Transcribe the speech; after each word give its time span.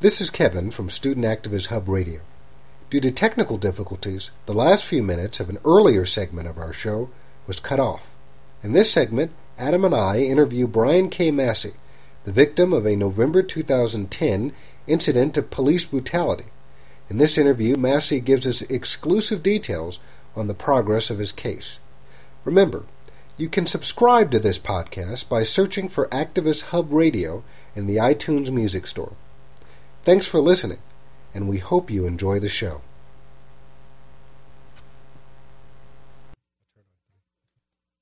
This 0.00 0.20
is 0.20 0.30
Kevin 0.30 0.70
from 0.70 0.90
Student 0.90 1.26
Activist 1.26 1.70
Hub 1.70 1.88
Radio. 1.88 2.20
Due 2.88 3.00
to 3.00 3.10
technical 3.10 3.56
difficulties, 3.56 4.30
the 4.46 4.54
last 4.54 4.84
few 4.84 5.02
minutes 5.02 5.40
of 5.40 5.48
an 5.48 5.58
earlier 5.64 6.04
segment 6.04 6.46
of 6.46 6.56
our 6.56 6.72
show 6.72 7.10
was 7.48 7.58
cut 7.58 7.80
off. 7.80 8.14
In 8.62 8.74
this 8.74 8.92
segment, 8.92 9.32
Adam 9.58 9.84
and 9.84 9.92
I 9.92 10.20
interview 10.20 10.68
Brian 10.68 11.10
K. 11.10 11.32
Massey, 11.32 11.72
the 12.22 12.32
victim 12.32 12.72
of 12.72 12.86
a 12.86 12.94
November 12.94 13.42
2010 13.42 14.52
incident 14.86 15.36
of 15.36 15.50
police 15.50 15.84
brutality. 15.84 16.46
In 17.10 17.18
this 17.18 17.36
interview, 17.36 17.76
Massey 17.76 18.20
gives 18.20 18.46
us 18.46 18.62
exclusive 18.70 19.42
details 19.42 19.98
on 20.36 20.46
the 20.46 20.54
progress 20.54 21.10
of 21.10 21.18
his 21.18 21.32
case. 21.32 21.80
Remember, 22.44 22.84
you 23.36 23.48
can 23.48 23.66
subscribe 23.66 24.30
to 24.30 24.38
this 24.38 24.60
podcast 24.60 25.28
by 25.28 25.42
searching 25.42 25.88
for 25.88 26.06
Activist 26.10 26.66
Hub 26.66 26.92
Radio 26.92 27.42
in 27.74 27.88
the 27.88 27.96
iTunes 27.96 28.52
Music 28.52 28.86
Store. 28.86 29.14
Thanks 30.08 30.26
for 30.26 30.40
listening, 30.40 30.78
and 31.34 31.50
we 31.50 31.58
hope 31.58 31.90
you 31.90 32.06
enjoy 32.06 32.38
the 32.38 32.48
show. 32.48 32.80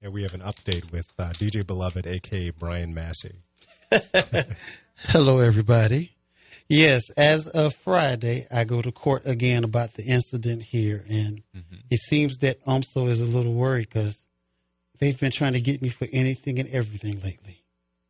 Yeah, 0.00 0.10
we 0.10 0.22
have 0.22 0.32
an 0.32 0.40
update 0.40 0.92
with 0.92 1.12
uh, 1.18 1.30
DJ 1.30 1.66
Beloved, 1.66 2.06
aka 2.06 2.50
Brian 2.50 2.94
Massey. 2.94 3.42
Hello, 5.08 5.38
everybody. 5.38 6.12
Yes, 6.68 7.10
as 7.16 7.48
of 7.48 7.74
Friday, 7.74 8.46
I 8.52 8.62
go 8.62 8.82
to 8.82 8.92
court 8.92 9.22
again 9.24 9.64
about 9.64 9.94
the 9.94 10.04
incident 10.04 10.62
here, 10.62 11.04
and 11.08 11.42
mm-hmm. 11.56 11.74
it 11.90 11.98
seems 12.02 12.38
that 12.38 12.64
UMSL 12.66 13.08
is 13.08 13.20
a 13.20 13.24
little 13.24 13.54
worried 13.54 13.88
because 13.88 14.28
they've 15.00 15.18
been 15.18 15.32
trying 15.32 15.54
to 15.54 15.60
get 15.60 15.82
me 15.82 15.88
for 15.88 16.06
anything 16.12 16.60
and 16.60 16.68
everything 16.68 17.20
lately. 17.24 17.64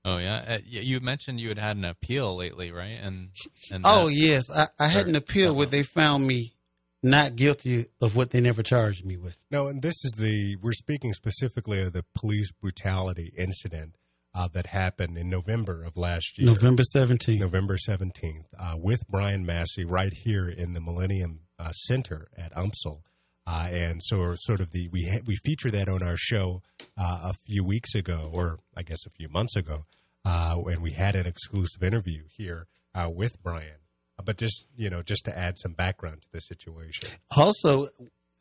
Oh 0.06 0.19
yeah, 0.19 0.45
uh, 0.48 0.59
you 0.65 1.01
mentioned 1.01 1.41
you 1.41 1.48
had 1.48 1.59
had 1.59 1.77
an 1.77 1.84
appeal 1.84 2.37
lately, 2.37 2.70
right? 2.70 2.96
And, 3.02 3.30
and 3.73 3.83
oh 3.84 4.06
yes, 4.06 4.48
I, 4.48 4.68
I 4.79 4.87
had 4.87 5.09
an 5.09 5.16
appeal 5.16 5.52
where 5.52 5.66
they 5.66 5.82
found 5.82 6.24
me 6.24 6.54
not 7.02 7.35
guilty 7.35 7.87
of 8.01 8.15
what 8.15 8.30
they 8.30 8.40
never 8.40 8.63
charged 8.63 9.04
me 9.04 9.16
with. 9.16 9.37
No, 9.51 9.66
and 9.66 9.82
this 9.82 9.96
is 10.04 10.13
the 10.13 10.57
we're 10.63 10.73
speaking 10.73 11.13
specifically 11.13 11.82
of 11.82 11.93
the 11.93 12.04
police 12.15 12.52
brutality 12.52 13.32
incident 13.37 13.96
uh, 14.32 14.46
that 14.52 14.66
happened 14.68 15.18
in 15.18 15.29
November 15.29 15.82
of 15.82 15.96
last 15.96 16.38
year, 16.38 16.46
November 16.46 16.85
seventeenth, 16.85 17.41
November 17.41 17.76
seventeenth, 17.76 18.46
uh, 18.57 18.74
with 18.76 19.01
Brian 19.09 19.45
Massey 19.45 19.85
right 19.85 20.13
here 20.13 20.48
in 20.48 20.73
the 20.73 20.80
Millennium 20.80 21.41
uh, 21.59 21.73
Center 21.73 22.29
at 22.38 22.54
UMSL. 22.54 23.01
Uh, 23.47 23.69
and 23.71 24.02
so, 24.02 24.35
sort 24.37 24.61
of 24.61 24.73
the 24.73 24.89
we 24.89 25.05
ha- 25.05 25.23
we 25.25 25.37
featured 25.37 25.73
that 25.73 25.89
on 25.89 26.02
our 26.02 26.16
show 26.16 26.63
uh, 26.99 27.30
a 27.30 27.35
few 27.47 27.65
weeks 27.65 27.95
ago, 27.95 28.30
or 28.35 28.59
I 28.77 28.83
guess 28.83 29.07
a 29.07 29.11
few 29.11 29.29
months 29.29 29.55
ago, 29.55 29.85
uh, 30.25 30.57
and 30.66 30.83
we 30.83 30.91
had 30.91 31.15
an 31.15 31.27
exclusive 31.27 31.83
interview 31.83 32.25
here 32.37 32.66
uh, 32.95 33.09
with 33.09 33.41
Brian. 33.43 33.79
But 34.25 34.38
just 34.38 34.66
you 34.77 34.91
know, 34.91 35.03
just 35.03 35.27
to 35.27 35.38
add 35.38 35.59
some 35.59 35.75
background 35.75 36.23
to 36.23 36.29
the 36.33 36.41
situation. 36.41 37.09
Also, 37.37 37.87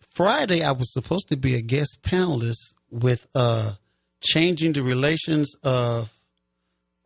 Friday 0.09 0.64
I 0.64 0.72
was 0.72 0.92
supposed 0.92 1.28
to 1.30 1.38
be 1.38 1.56
a 1.56 1.62
guest 1.62 2.00
panelist 2.02 2.73
with 2.90 3.28
uh, 3.36 3.73
changing 4.22 4.73
the 4.73 4.81
relations 4.84 5.53
of. 5.64 6.12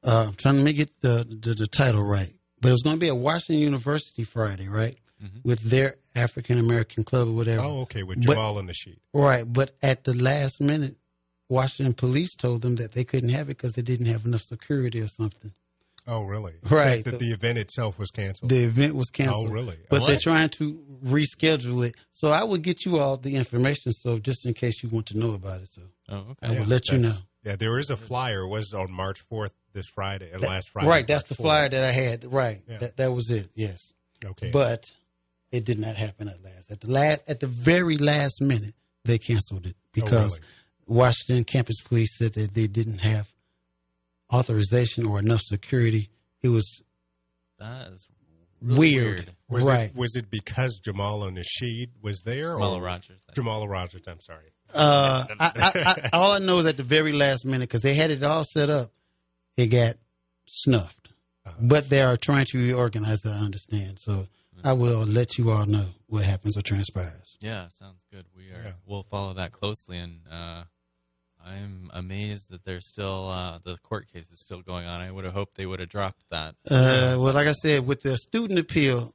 Uh, 0.01 0.27
I'm 0.29 0.35
trying 0.35 0.55
to 0.55 0.63
make 0.63 0.79
it 0.79 0.91
the, 1.01 1.25
the, 1.27 1.53
the 1.55 1.67
title 1.67 2.01
right, 2.01 2.33
but 2.61 2.69
it 2.69 2.71
was 2.71 2.83
going 2.83 2.95
to 2.95 2.99
be 3.01 3.09
at 3.09 3.17
Washington 3.17 3.61
University 3.61 4.23
Friday, 4.23 4.69
right? 4.69 4.97
Mm-hmm. 5.21 5.39
With 5.43 5.59
their 5.61 5.95
African 6.15 6.57
American 6.59 7.03
club 7.03 7.27
or 7.27 7.33
whatever. 7.33 7.61
Oh, 7.61 7.81
okay, 7.81 8.03
with 8.03 8.21
Jamal 8.21 8.53
but, 8.53 8.59
on 8.59 8.67
the 8.67 8.73
sheet. 8.73 9.01
Right, 9.13 9.43
but 9.43 9.71
at 9.81 10.05
the 10.05 10.13
last 10.13 10.61
minute, 10.61 10.95
Washington 11.49 11.93
police 11.93 12.35
told 12.35 12.61
them 12.61 12.75
that 12.77 12.93
they 12.93 13.03
couldn't 13.03 13.29
have 13.29 13.47
it 13.47 13.57
because 13.57 13.73
they 13.73 13.81
didn't 13.81 14.05
have 14.05 14.25
enough 14.25 14.43
security 14.43 15.01
or 15.01 15.07
something. 15.07 15.51
Oh, 16.07 16.23
really? 16.23 16.53
Right. 16.69 17.03
That, 17.03 17.11
that 17.11 17.19
the 17.19 17.31
event 17.31 17.57
itself 17.57 17.99
was 17.99 18.09
canceled. 18.11 18.49
The 18.49 18.63
event 18.63 18.95
was 18.95 19.09
canceled. 19.09 19.49
Oh, 19.49 19.51
really? 19.51 19.77
But 19.89 20.01
what? 20.01 20.07
they're 20.07 20.19
trying 20.19 20.49
to 20.49 20.81
reschedule 21.03 21.87
it. 21.87 21.95
So 22.13 22.29
I 22.29 22.43
will 22.43 22.57
get 22.57 22.85
you 22.85 22.97
all 22.97 23.17
the 23.17 23.35
information. 23.35 23.91
So 23.91 24.17
just 24.17 24.45
in 24.45 24.53
case 24.53 24.81
you 24.81 24.89
want 24.89 25.05
to 25.07 25.17
know 25.17 25.33
about 25.33 25.61
it, 25.61 25.69
so 25.71 25.81
oh, 26.09 26.17
okay. 26.17 26.33
I 26.41 26.49
will 26.49 26.57
yeah, 26.57 26.65
let 26.65 26.89
you 26.89 26.97
know. 26.97 27.15
Yeah, 27.43 27.55
there 27.55 27.77
is 27.77 27.89
a 27.89 27.97
flyer. 27.97 28.41
It 28.41 28.47
was 28.47 28.73
on 28.73 28.91
March 28.91 29.21
fourth 29.21 29.53
this 29.73 29.87
Friday, 29.87 30.31
uh, 30.33 30.39
last 30.39 30.69
Friday. 30.69 30.87
Right, 30.87 31.07
that's 31.07 31.23
the 31.25 31.35
4th. 31.35 31.41
flyer 31.41 31.69
that 31.69 31.83
I 31.83 31.91
had. 31.91 32.31
Right, 32.31 32.61
yeah. 32.67 32.77
that 32.79 32.97
that 32.97 33.11
was 33.11 33.29
it. 33.31 33.49
Yes. 33.55 33.93
Okay. 34.25 34.49
But 34.51 34.91
it 35.51 35.65
did 35.65 35.79
not 35.79 35.95
happen 35.95 36.27
at 36.27 36.43
last. 36.43 36.71
At 36.71 36.81
the 36.81 36.91
last, 36.91 37.21
at 37.27 37.39
the 37.39 37.47
very 37.47 37.97
last 37.97 38.41
minute, 38.41 38.75
they 39.05 39.17
canceled 39.17 39.65
it 39.65 39.75
because 39.93 40.39
oh, 40.39 40.45
really? 40.87 40.99
Washington 40.99 41.43
campus 41.43 41.81
police 41.81 42.17
said 42.17 42.33
that 42.33 42.53
they 42.53 42.67
didn't 42.67 42.99
have 42.99 43.31
authorization 44.31 45.05
or 45.05 45.19
enough 45.19 45.41
security. 45.41 46.09
It 46.41 46.49
was 46.49 46.81
that 47.59 47.91
is 47.91 48.07
really 48.61 48.79
weird. 48.79 49.05
weird. 49.05 49.31
Was 49.49 49.63
right? 49.63 49.89
It, 49.89 49.95
was 49.95 50.15
it 50.15 50.29
because 50.29 50.79
Jamal 50.79 51.21
Nasheed 51.21 51.89
was 52.01 52.21
there? 52.21 52.53
Jamal 52.53 52.79
Rogers. 52.79 53.21
Jamal 53.33 53.67
Rogers. 53.67 54.01
I'm 54.07 54.21
sorry. 54.21 54.51
Uh, 54.73 55.25
I, 55.39 55.51
I, 55.55 55.71
I, 55.75 56.09
all 56.13 56.31
I 56.33 56.39
know 56.39 56.59
is 56.59 56.67
at 56.67 56.77
the 56.77 56.83
very 56.83 57.11
last 57.11 57.45
minute 57.45 57.67
because 57.67 57.81
they 57.81 57.95
had 57.95 58.11
it 58.11 58.21
all 58.21 58.43
set 58.43 58.69
up, 58.69 58.91
it 59.57 59.67
got 59.67 59.95
snuffed. 60.45 61.09
Uh-huh. 61.45 61.55
But 61.59 61.89
they 61.89 62.01
are 62.01 62.17
trying 62.17 62.45
to 62.49 62.57
reorganize. 62.59 63.25
I 63.25 63.31
understand. 63.31 63.97
So 63.99 64.27
I 64.63 64.73
will 64.73 64.99
let 64.99 65.37
you 65.37 65.51
all 65.51 65.65
know 65.65 65.85
what 66.07 66.23
happens 66.23 66.57
or 66.57 66.61
transpires. 66.61 67.37
Yeah, 67.41 67.67
sounds 67.69 68.03
good. 68.11 68.25
We 68.35 68.45
are. 68.51 68.63
Yeah. 68.63 68.71
We'll 68.85 69.03
follow 69.03 69.33
that 69.33 69.51
closely, 69.51 69.97
and 69.97 70.21
uh, 70.31 70.63
I'm 71.45 71.89
amazed 71.93 72.49
that 72.49 72.65
there's 72.65 72.87
still 72.87 73.27
uh, 73.27 73.59
the 73.63 73.77
court 73.77 74.11
case 74.11 74.29
is 74.31 74.41
still 74.41 74.61
going 74.61 74.85
on. 74.85 75.01
I 75.01 75.11
would 75.11 75.25
have 75.25 75.33
hoped 75.33 75.55
they 75.55 75.65
would 75.65 75.79
have 75.79 75.89
dropped 75.89 76.23
that. 76.31 76.55
Uh, 76.69 77.15
well, 77.17 77.33
like 77.33 77.47
I 77.47 77.53
said, 77.53 77.85
with 77.85 78.01
the 78.01 78.17
student 78.17 78.59
appeal, 78.59 79.13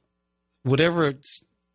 whatever 0.63 1.13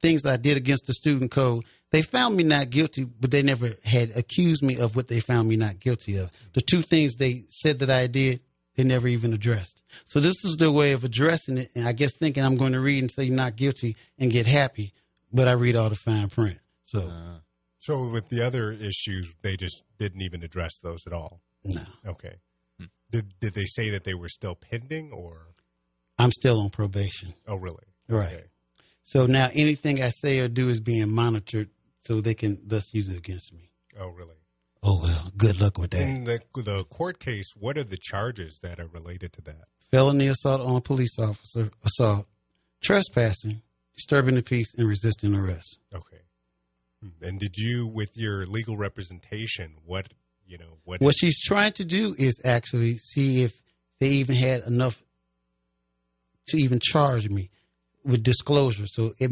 things 0.03 0.27
I 0.27 0.37
did 0.37 0.57
against 0.57 0.87
the 0.87 0.95
student 0.95 1.31
code, 1.31 1.65
they 1.93 2.03
found 2.03 2.37
me 2.37 2.45
not 2.45 2.71
guilty, 2.71 3.05
but 3.05 3.31
they 3.31 3.43
never 3.43 3.75
had 3.85 4.13
accused 4.17 4.63
me 4.63 4.79
of 4.79 4.97
what 4.97 5.09
they 5.09 5.21
found 5.21 5.49
me 5.49 5.57
not 5.57 5.81
guilty 5.81 6.17
of. 6.17 6.31
The 6.55 6.61
two 6.61 6.83
things 6.83 7.15
they 7.15 7.45
said 7.49 7.81
that 7.81 7.91
I 7.91 8.07
did, 8.07 8.41
they 8.77 8.85
never 8.85 9.09
even 9.09 9.33
addressed. 9.33 9.83
So 10.07 10.21
this 10.21 10.45
is 10.45 10.57
their 10.57 10.71
way 10.71 10.93
of 10.93 11.05
addressing 11.05 11.59
it, 11.59 11.71
and 11.75 11.87
I 11.87 11.93
guess 11.93 12.13
thinking 12.15 12.45
I'm 12.45 12.57
going 12.57 12.73
to 12.73 12.81
read 12.81 13.03
and 13.03 13.11
say 13.11 13.25
you're 13.25 13.35
not 13.35 13.57
guilty 13.57 13.97
and 14.19 14.31
get 14.31 14.47
happy, 14.47 14.93
but 15.33 15.49
I 15.49 15.53
read 15.53 15.77
all 15.77 15.89
the 15.89 15.97
fine 15.97 16.29
print. 16.29 16.59
So, 16.87 17.01
uh, 17.01 17.39
so 17.79 18.09
with 18.09 18.29
the 18.29 18.43
other 18.43 18.73
issues, 18.73 19.35
they 19.43 19.57
just 19.57 19.83
didn't 19.99 20.23
even 20.23 20.43
address 20.43 20.79
those 20.83 21.07
at 21.07 21.13
all. 21.13 21.41
No. 21.65 21.83
Okay. 22.07 22.37
Hmm. 22.79 22.87
Did 23.11 23.35
did 23.41 23.55
they 23.55 23.67
say 23.67 23.91
that 23.91 24.05
they 24.05 24.15
were 24.15 24.29
still 24.29 24.55
pending, 24.55 25.13
or? 25.13 25.49
I'm 26.19 26.33
still 26.33 26.61
on 26.61 26.71
probation. 26.71 27.35
Oh, 27.49 27.57
really? 27.57 27.85
Right. 28.09 28.27
Okay. 28.27 28.45
So 29.03 29.27
now 29.27 29.49
anything 29.55 30.03
I 30.03 30.11
say 30.11 30.39
or 30.39 30.49
do 30.49 30.69
is 30.69 30.81
being 30.81 31.11
monitored, 31.11 31.71
so 32.05 32.21
they 32.21 32.35
can 32.35 32.61
thus 32.65 32.93
use 32.93 33.09
it 33.09 33.17
against 33.17 33.53
me. 33.53 33.71
Oh, 33.99 34.09
really? 34.09 34.37
Oh 34.83 35.01
well, 35.03 35.33
good 35.37 35.61
luck 35.61 35.79
with 35.79 35.91
that. 35.91 36.01
In 36.01 36.25
the 36.25 36.41
the 36.55 36.85
court 36.85 37.19
case, 37.21 37.53
what 37.55 37.77
are 37.77 37.85
the 37.85 37.99
charges 37.99 38.59
that 38.63 38.81
are 38.81 38.87
related 38.87 39.33
to 39.35 39.43
that? 39.43 39.65
Felony 39.91 40.29
assault 40.29 40.61
on 40.61 40.77
a 40.77 40.81
police 40.81 41.19
officer, 41.19 41.69
assault, 41.85 42.27
trespassing, 42.83 43.63
disturbing 43.95 44.37
the 44.37 44.43
peace, 44.43 44.75
and 44.75 44.89
resisting 44.89 45.35
arrest. 45.35 45.79
Okay. 45.95 46.23
Hmm. 47.03 47.25
And 47.25 47.41
did 47.41 47.57
you, 47.57 47.87
with 47.87 48.17
your 48.17 48.47
legal 48.47 48.77
representation, 48.77 49.75
what 49.85 50.09
you 50.47 50.59
know, 50.59 50.79
what? 50.85 51.01
What 51.01 51.15
she's 51.17 51.41
trying 51.41 51.73
to 51.75 51.85
do 51.85 52.15
is 52.19 52.41
actually 52.45 52.97
see 52.97 53.43
if 53.43 53.61
they 53.99 54.09
even 54.09 54.35
had 54.35 54.63
enough 54.63 55.03
to 56.49 56.57
even 56.57 56.81
charge 56.81 57.29
me 57.29 57.51
with 58.05 58.23
disclosure. 58.23 58.87
So 58.87 59.13
it, 59.19 59.31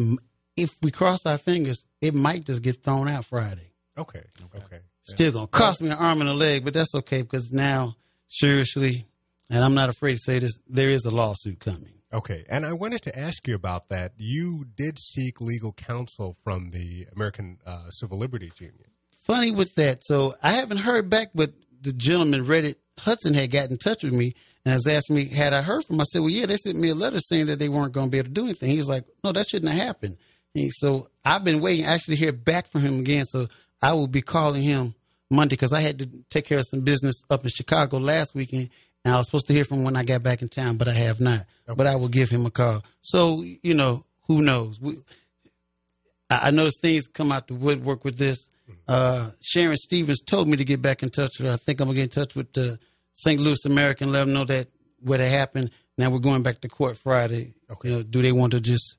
if 0.57 0.77
we 0.83 0.91
cross 0.91 1.25
our 1.27 1.39
fingers, 1.39 1.85
it 2.01 2.15
might 2.15 2.45
just 2.45 2.63
get 2.63 2.83
thrown 2.83 3.09
out 3.09 3.25
Friday. 3.25 3.73
Okay. 3.97 4.23
Okay. 4.57 4.81
Still 5.09 5.33
gonna 5.33 5.47
cost 5.47 5.81
me 5.81 5.89
an 5.89 5.97
arm 5.97 6.21
and 6.21 6.29
a 6.29 6.35
leg, 6.35 6.65
but 6.65 6.75
that's 6.75 6.95
okay 6.95 7.23
because 7.23 7.51
now, 7.51 7.97
seriously, 8.29 9.07
and 9.49 9.65
I'm 9.65 9.75
not 9.75 9.89
afraid 9.89 10.15
to 10.15 10.21
say 10.21 10.39
this, 10.39 10.59
there 10.69 10.91
is 10.91 11.05
a 11.05 11.11
lawsuit 11.11 11.61
coming. 11.61 11.93
Okay, 12.13 12.45
and 12.49 12.65
I 12.65 12.73
wanted 12.73 13.03
to 13.03 13.19
ask 13.19 13.47
you 13.47 13.55
about 13.55 13.89
that. 13.91 14.13
You 14.17 14.65
did 14.77 14.99
seek 14.99 15.41
legal 15.41 15.73
counsel 15.73 16.37
from 16.43 16.71
the 16.71 17.07
American 17.15 17.59
uh, 17.67 17.91
Civil 17.91 18.19
Liberties 18.19 18.53
Union. 18.59 18.85
Funny 19.21 19.51
with 19.51 19.75
that. 19.75 20.05
So 20.05 20.35
I 20.43 20.53
haven't 20.53 20.79
heard 20.79 21.11
back, 21.11 21.29
but 21.35 21.53
the 21.83 21.93
gentleman 21.93 22.47
Redditt 22.47 22.77
Hudson 22.99 23.35
had 23.35 23.51
got 23.51 23.71
in 23.71 23.77
touch 23.77 24.03
with 24.03 24.15
me 24.15 24.35
and 24.65 24.73
has 24.73 24.87
asked 24.87 25.11
me, 25.11 25.29
had 25.29 25.53
I 25.53 25.63
heard 25.63 25.85
from 25.85 25.97
him? 25.97 26.01
I 26.01 26.05
said, 26.05 26.21
well, 26.21 26.31
yeah, 26.31 26.47
they 26.47 26.57
sent 26.57 26.79
me 26.79 26.89
a 26.89 26.95
letter 26.95 27.19
saying 27.19 27.47
that 27.47 27.59
they 27.59 27.69
weren't 27.69 27.93
going 27.93 28.07
to 28.07 28.11
be 28.11 28.19
able 28.19 28.29
to 28.29 28.35
do 28.35 28.45
anything. 28.45 28.71
He's 28.71 28.89
like, 28.89 29.05
no, 29.23 29.33
that 29.33 29.49
shouldn't 29.49 29.73
have 29.73 29.81
happened. 29.81 30.17
And 30.55 30.73
so 30.73 31.09
I've 31.25 31.45
been 31.45 31.61
waiting 31.61 31.85
actually 31.85 32.17
to 32.17 32.25
hear 32.25 32.33
back 32.33 32.71
from 32.71 32.81
him 32.81 33.01
again. 33.01 33.25
So 33.27 33.49
I 33.83 33.93
will 33.93 34.09
be 34.09 34.23
calling 34.23 34.63
him 34.63 34.95
Monday 35.31 35.55
because 35.55 35.73
I 35.73 35.81
had 35.81 35.99
to 35.99 36.09
take 36.31 36.47
care 36.47 36.59
of 36.59 36.67
some 36.67 36.81
business 36.81 37.23
up 37.31 37.45
in 37.45 37.51
Chicago 37.51 37.99
last 37.99 38.35
weekend. 38.35 38.71
And 39.05 39.15
I 39.15 39.19
was 39.19 39.27
supposed 39.27 39.47
to 39.47 39.53
hear 39.53 39.65
from 39.65 39.79
him 39.79 39.85
when 39.85 39.97
I 39.97 40.05
got 40.05 40.23
back 40.23 40.43
in 40.43 40.49
town, 40.49 40.77
but 40.77 40.89
I 40.89 40.93
have 40.93 41.21
not. 41.21 41.47
Okay. 41.69 41.77
But 41.77 41.87
I 41.87 41.97
will 41.97 42.09
give 42.09 42.29
him 42.29 42.47
a 42.47 42.51
call. 42.51 42.83
So, 43.03 43.43
you 43.63 43.75
know, 43.75 44.05
who 44.27 44.43
knows? 44.43 44.81
We, 44.81 44.99
I, 46.31 46.49
I 46.49 46.51
noticed 46.51 46.83
things 46.83 47.07
come 47.07 47.33
out 47.33 47.49
the 47.49 47.55
woodwork 47.55 48.05
with 48.05 48.19
this. 48.19 48.49
Mm-hmm. 48.69 48.81
Uh, 48.89 49.31
Sharon 49.41 49.77
Stevens 49.77 50.21
told 50.21 50.49
me 50.49 50.57
to 50.57 50.65
get 50.65 50.83
back 50.83 51.03
in 51.03 51.11
touch 51.11 51.39
with 51.39 51.47
her. 51.47 51.55
I 51.55 51.57
think 51.57 51.81
I'm 51.81 51.87
going 51.87 51.97
to 51.97 52.03
get 52.03 52.17
in 52.17 52.23
touch 52.23 52.35
with 52.35 52.53
the 52.53 52.79
St. 53.15 53.41
Louis 53.41 53.65
American, 53.65 54.13
let 54.13 54.21
them 54.21 54.33
know 54.33 54.45
that 54.45 54.69
what 55.01 55.21
happened. 55.21 55.71
Now 55.97 56.11
we're 56.11 56.19
going 56.19 56.43
back 56.43 56.61
to 56.61 56.69
court 56.69 56.99
Friday. 56.99 57.55
Okay. 57.71 57.89
You 57.89 57.97
know, 57.97 58.03
do 58.03 58.23
they 58.23 58.33
want 58.33 58.53
to 58.53 58.61
just 58.61 58.97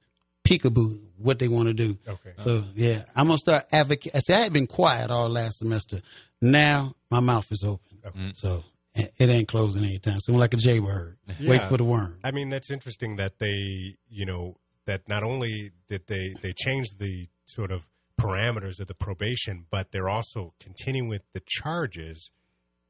peekaboo 0.48 1.00
what 1.22 1.40
they 1.40 1.48
want 1.48 1.68
to 1.68 1.74
do? 1.74 1.98
Okay. 2.08 2.32
So 2.38 2.64
yeah, 2.76 3.04
I'm 3.16 3.28
gonna 3.28 3.38
start 3.38 3.66
advocate. 3.72 4.16
I, 4.16 4.20
see, 4.20 4.34
I 4.34 4.40
had 4.40 4.54
been 4.54 4.68
quiet 4.68 5.12
all 5.12 5.30
last 5.30 5.60
semester. 5.60 6.00
Now 6.42 6.94
my 7.12 7.20
mouth 7.20 7.52
is 7.52 7.64
open. 7.64 8.00
Okay. 8.06 8.20
Mm. 8.20 8.38
So 8.38 8.64
it 8.96 9.12
it 9.20 9.30
ain't 9.30 9.48
closing 9.48 9.84
anytime 9.84 10.20
soon. 10.22 10.38
Like 10.38 10.54
a 10.54 10.58
jaybird. 10.58 11.18
Wait 11.42 11.62
for 11.64 11.78
the 11.78 11.84
worm. 11.84 12.18
I 12.24 12.32
mean, 12.32 12.50
that's 12.50 12.72
interesting 12.72 13.18
that 13.18 13.40
they, 13.40 13.96
you 14.10 14.26
know, 14.26 14.56
that 14.86 15.08
not 15.08 15.24
only 15.24 15.72
did 15.88 16.08
they 16.08 16.34
they 16.42 16.54
changed 16.54 17.00
the 17.00 17.28
sort 17.46 17.72
of 17.72 17.86
parameters 18.20 18.80
of 18.80 18.88
the 18.88 18.94
probation, 18.94 19.66
but 19.72 19.92
they're 19.92 20.10
also 20.10 20.54
continuing 20.60 21.10
with 21.10 21.24
the 21.34 21.42
charges, 21.46 22.32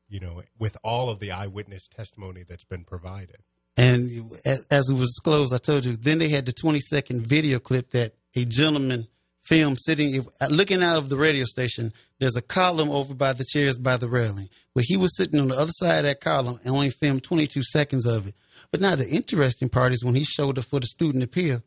you 0.08 0.20
know, 0.20 0.42
with 0.58 0.76
all 0.84 1.10
of 1.10 1.20
the 1.20 1.32
eyewitness 1.32 1.88
testimony 1.88 2.44
that's 2.48 2.64
been 2.64 2.84
provided. 2.84 3.44
And 3.80 4.10
you- 4.12 4.38
as, 4.46 4.66
as 4.70 4.90
it 4.90 4.94
was 4.94 5.10
disclosed, 5.10 5.54
I 5.54 5.58
told 5.58 5.86
you. 5.86 5.96
Then 5.96 6.18
they 6.20 6.30
had 6.30 6.46
the 6.46 6.52
20 6.54 6.80
second 6.80 7.26
video 7.28 7.60
clip 7.60 7.92
that 7.92 8.14
a 8.36 8.46
gentleman 8.46 9.08
filmed 9.44 9.78
sitting, 9.82 10.26
uh, 10.42 10.48
looking 10.48 10.84
out 10.84 10.98
of 10.98 11.10
the 11.10 11.18
radio 11.18 11.46
station. 11.46 11.92
There's 12.20 12.36
a 12.36 12.42
column 12.42 12.90
over 12.90 13.14
by 13.14 13.34
the 13.34 13.46
chairs 13.46 13.78
by 13.78 13.98
the 13.98 14.08
railing, 14.08 14.50
where 14.74 14.86
he 14.88 14.98
was 14.98 15.16
sitting 15.18 15.40
on 15.40 15.48
the 15.48 15.56
other 15.58 15.72
side 15.76 16.00
of 16.00 16.04
that 16.06 16.22
column 16.22 16.60
and 16.64 16.74
only 16.74 16.90
filmed 16.92 17.24
22 17.24 17.64
seconds 17.64 18.06
of 18.06 18.28
it. 18.28 18.36
But 18.72 18.82
now 18.82 18.96
the 18.96 19.10
interesting 19.10 19.70
part 19.70 19.94
is 19.94 20.04
when 20.04 20.14
he 20.16 20.24
showed 20.24 20.60
up 20.60 20.66
for 20.66 20.80
the 20.80 20.86
student 20.86 21.24
appeal, 21.24 21.64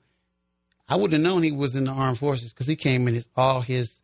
I 0.88 0.97
would 0.97 1.12
have 1.12 1.20
known 1.23 1.43
he 1.43 1.50
was 1.53 1.75
in 1.75 1.85
the 1.85 1.91
armed 1.91 2.19
forces 2.19 2.50
because 2.53 2.67
he 2.67 2.76
came 2.76 3.09
in 3.09 3.14
his 3.14 3.26
all 3.37 3.62
his 3.62 3.99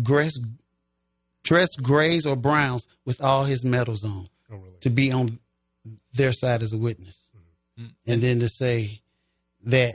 dress, 0.00 0.32
dressed 1.42 1.80
grays 1.82 2.24
or 2.26 2.36
browns 2.36 2.86
with 3.04 3.20
all 3.22 3.44
his 3.44 3.64
medals 3.64 4.04
on 4.04 4.28
Oh, 4.50 4.56
really? 4.56 4.78
to 4.80 4.90
be 4.90 5.12
on 5.12 5.38
their 6.12 6.32
side 6.32 6.62
as 6.62 6.72
a 6.72 6.78
witness. 6.78 7.16
Mm-hmm. 7.36 7.82
Mm-hmm. 7.84 8.12
And 8.12 8.22
then 8.22 8.40
to 8.40 8.48
say 8.48 9.00
that 9.64 9.94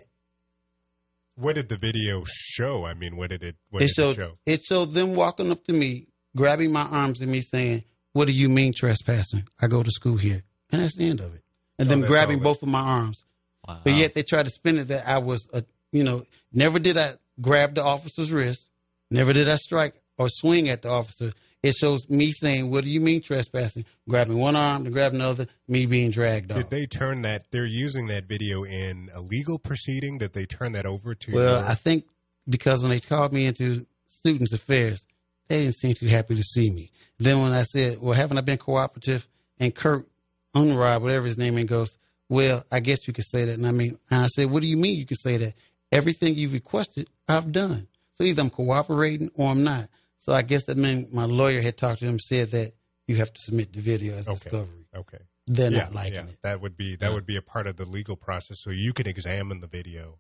What 1.36 1.56
did 1.56 1.70
the 1.70 1.78
video 1.78 2.24
show? 2.28 2.86
I 2.86 2.94
mean, 2.94 3.18
what 3.18 3.30
did 3.30 3.44
it? 3.44 3.56
What 3.70 3.82
it 3.82 3.88
did 3.88 3.96
showed 3.96 4.10
it 4.12 4.16
show? 4.16 4.32
it 4.46 4.64
showed 4.64 4.94
them 4.94 5.16
walking 5.16 5.52
up 5.52 5.64
to 5.66 5.74
me, 5.74 6.08
grabbing 6.36 6.72
my 6.72 6.84
arms 6.84 7.22
and 7.22 7.32
me 7.32 7.42
saying, 7.42 7.84
What 8.14 8.26
do 8.26 8.32
you 8.34 8.50
mean 8.50 8.74
trespassing? 8.76 9.44
I 9.62 9.68
go 9.68 9.84
to 9.84 9.92
school 9.92 10.18
here. 10.18 10.44
And 10.72 10.82
that's 10.82 10.96
the 10.96 11.10
end 11.10 11.20
of 11.22 11.34
it. 11.36 11.42
And 11.78 11.88
Oh, 11.88 11.92
them 11.92 12.02
grabbing 12.02 12.36
all 12.38 12.42
of 12.42 12.42
it. 12.42 12.44
both 12.44 12.64
of 12.64 12.70
my 12.70 12.80
arms. 12.80 13.24
Wow. 13.68 13.80
But 13.84 13.94
yet 13.94 14.14
they 14.14 14.24
tried 14.24 14.46
to 14.46 14.52
spin 14.52 14.78
it 14.78 14.86
that 14.86 15.08
I 15.08 15.18
was 15.20 15.48
a 15.54 15.64
you 15.92 16.04
know, 16.04 16.26
never 16.52 16.78
did 16.80 16.98
I 16.98 17.14
grab 17.40 17.76
the 17.76 17.84
officer's 17.84 18.32
wrist, 18.32 18.70
never 19.10 19.32
did 19.34 19.48
I 19.50 19.56
strike 19.56 19.94
or 20.18 20.28
swing 20.30 20.68
at 20.70 20.82
the 20.82 20.90
officer. 20.90 21.32
It 21.66 21.74
shows 21.76 22.08
me 22.08 22.32
saying, 22.32 22.70
What 22.70 22.84
do 22.84 22.92
you 22.92 23.00
mean 23.02 23.22
trespassing? 23.24 23.86
Grabbing 24.08 24.38
one 24.38 24.56
arm 24.56 24.86
and 24.86 24.94
grabbing 24.94 25.20
another, 25.20 25.48
me 25.68 25.88
being 25.88 26.12
dragged 26.12 26.52
off. 26.52 26.58
Did 26.58 26.70
they 26.70 26.86
turn 26.86 27.24
that? 27.24 27.46
They're 27.50 27.66
using 27.66 28.06
that 28.08 28.26
video 28.26 28.64
in 28.64 29.10
a 29.16 29.20
legal 29.20 29.58
proceeding. 29.58 30.20
Did 30.20 30.34
they 30.34 30.46
turn 30.46 30.74
that 30.74 30.86
over 30.86 31.16
to? 31.16 31.32
Well, 31.34 31.62
your- 31.62 31.68
I 31.68 31.74
think 31.74 32.06
because 32.48 32.84
when 32.84 32.92
they 32.92 33.00
called 33.00 33.34
me 33.34 33.48
into 33.48 33.88
students' 34.08 34.54
affairs, 34.54 35.04
they 35.48 35.62
didn't 35.64 35.78
seem 35.78 35.96
too 35.96 36.06
happy 36.06 36.36
to 36.36 36.44
see 36.44 36.70
me. 36.70 36.92
Then 37.18 37.42
when 37.42 37.52
I 37.52 37.64
said, 37.64 38.00
"Well, 38.00 38.14
haven't 38.14 38.38
I 38.38 38.42
been 38.42 38.60
cooperative?" 38.60 39.28
and 39.60 39.74
Curt 39.74 40.08
Coonrod, 40.54 41.02
whatever 41.02 41.26
his 41.26 41.40
name 41.40 41.58
is, 41.58 41.66
goes, 41.66 41.98
"Well, 42.30 42.64
I 42.72 42.80
guess 42.80 43.08
you 43.08 43.14
could 43.14 43.26
say 43.26 43.46
that." 43.46 43.54
And 43.54 43.66
I 43.66 43.72
mean, 43.72 43.98
and 44.12 44.22
I 44.22 44.28
said, 44.28 44.52
"What 44.52 44.62
do 44.62 44.68
you 44.68 44.78
mean 44.78 45.00
you 45.00 45.08
could 45.08 45.20
say 45.20 45.38
that? 45.38 45.56
Everything 45.92 46.36
you've 46.36 46.54
requested, 46.54 47.08
I've 47.28 47.52
done. 47.52 47.88
So 48.14 48.24
either 48.24 48.44
I'm 48.44 48.52
cooperating 48.52 49.32
or 49.34 49.50
I'm 49.50 49.64
not." 49.64 49.90
So 50.26 50.34
I 50.34 50.42
guess 50.42 50.64
that 50.64 50.76
meant 50.76 51.14
my 51.14 51.26
lawyer 51.26 51.62
had 51.62 51.78
talked 51.78 52.00
to 52.00 52.06
them, 52.06 52.20
said 52.20 52.50
that 52.50 52.72
you 53.08 53.18
have 53.18 53.32
to 53.32 53.40
submit 53.40 53.74
the 53.74 53.80
video 53.80 54.16
as 54.16 54.28
Okay. 54.28 54.40
discovery. 54.50 54.88
okay. 54.96 55.20
They're 55.46 55.72
yeah, 55.72 55.82
not 55.84 55.94
liking 55.94 56.14
yeah. 56.16 56.22
it. 56.24 56.38
That 56.42 56.62
would 56.62 56.76
be 56.76 56.96
that 56.96 57.14
would 57.14 57.28
be 57.28 57.36
a 57.36 57.44
part 57.44 57.68
of 57.68 57.78
the 57.78 57.86
legal 57.86 58.16
process, 58.16 58.58
so 58.64 58.72
you 58.72 58.92
can 58.92 59.06
examine 59.06 59.60
the 59.62 59.68
video 59.68 60.18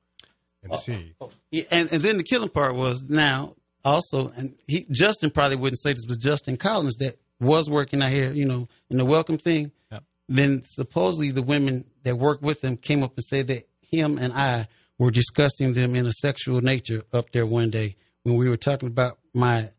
and 0.61 0.71
uh, 0.71 0.75
Oh, 0.75 0.77
see. 0.77 1.15
Yeah, 1.49 1.63
and, 1.71 1.91
and 1.91 2.03
then 2.03 2.17
the 2.17 2.23
killing 2.23 2.49
part 2.49 2.75
was 2.75 3.01
now 3.09 3.55
also, 3.83 4.29
and 4.37 4.53
he 4.67 4.85
Justin 4.91 5.31
probably 5.31 5.57
wouldn't 5.57 5.81
say 5.81 5.93
this, 5.93 6.05
but 6.05 6.19
Justin 6.19 6.55
Collins 6.57 6.97
that 6.97 7.15
was 7.39 7.67
working 7.67 8.03
out 8.03 8.11
here, 8.11 8.31
you 8.31 8.45
know, 8.45 8.67
in 8.91 8.97
the 8.97 9.05
welcome 9.05 9.39
thing. 9.39 9.71
Yep. 9.91 10.03
Then 10.29 10.61
supposedly 10.69 11.31
the 11.31 11.41
women 11.41 11.85
that 12.03 12.17
worked 12.19 12.43
with 12.43 12.63
him 12.63 12.77
came 12.77 13.01
up 13.01 13.13
and 13.17 13.25
said 13.25 13.47
that 13.47 13.67
him 13.81 14.19
and 14.19 14.31
I 14.33 14.67
were 14.99 15.09
discussing 15.09 15.73
them 15.73 15.95
in 15.95 16.05
a 16.05 16.11
sexual 16.11 16.61
nature 16.61 17.01
up 17.11 17.31
there 17.31 17.47
one 17.47 17.71
day 17.71 17.95
when 18.21 18.35
we 18.35 18.47
were 18.47 18.57
talking 18.57 18.87
about 18.89 19.17
my 19.33 19.69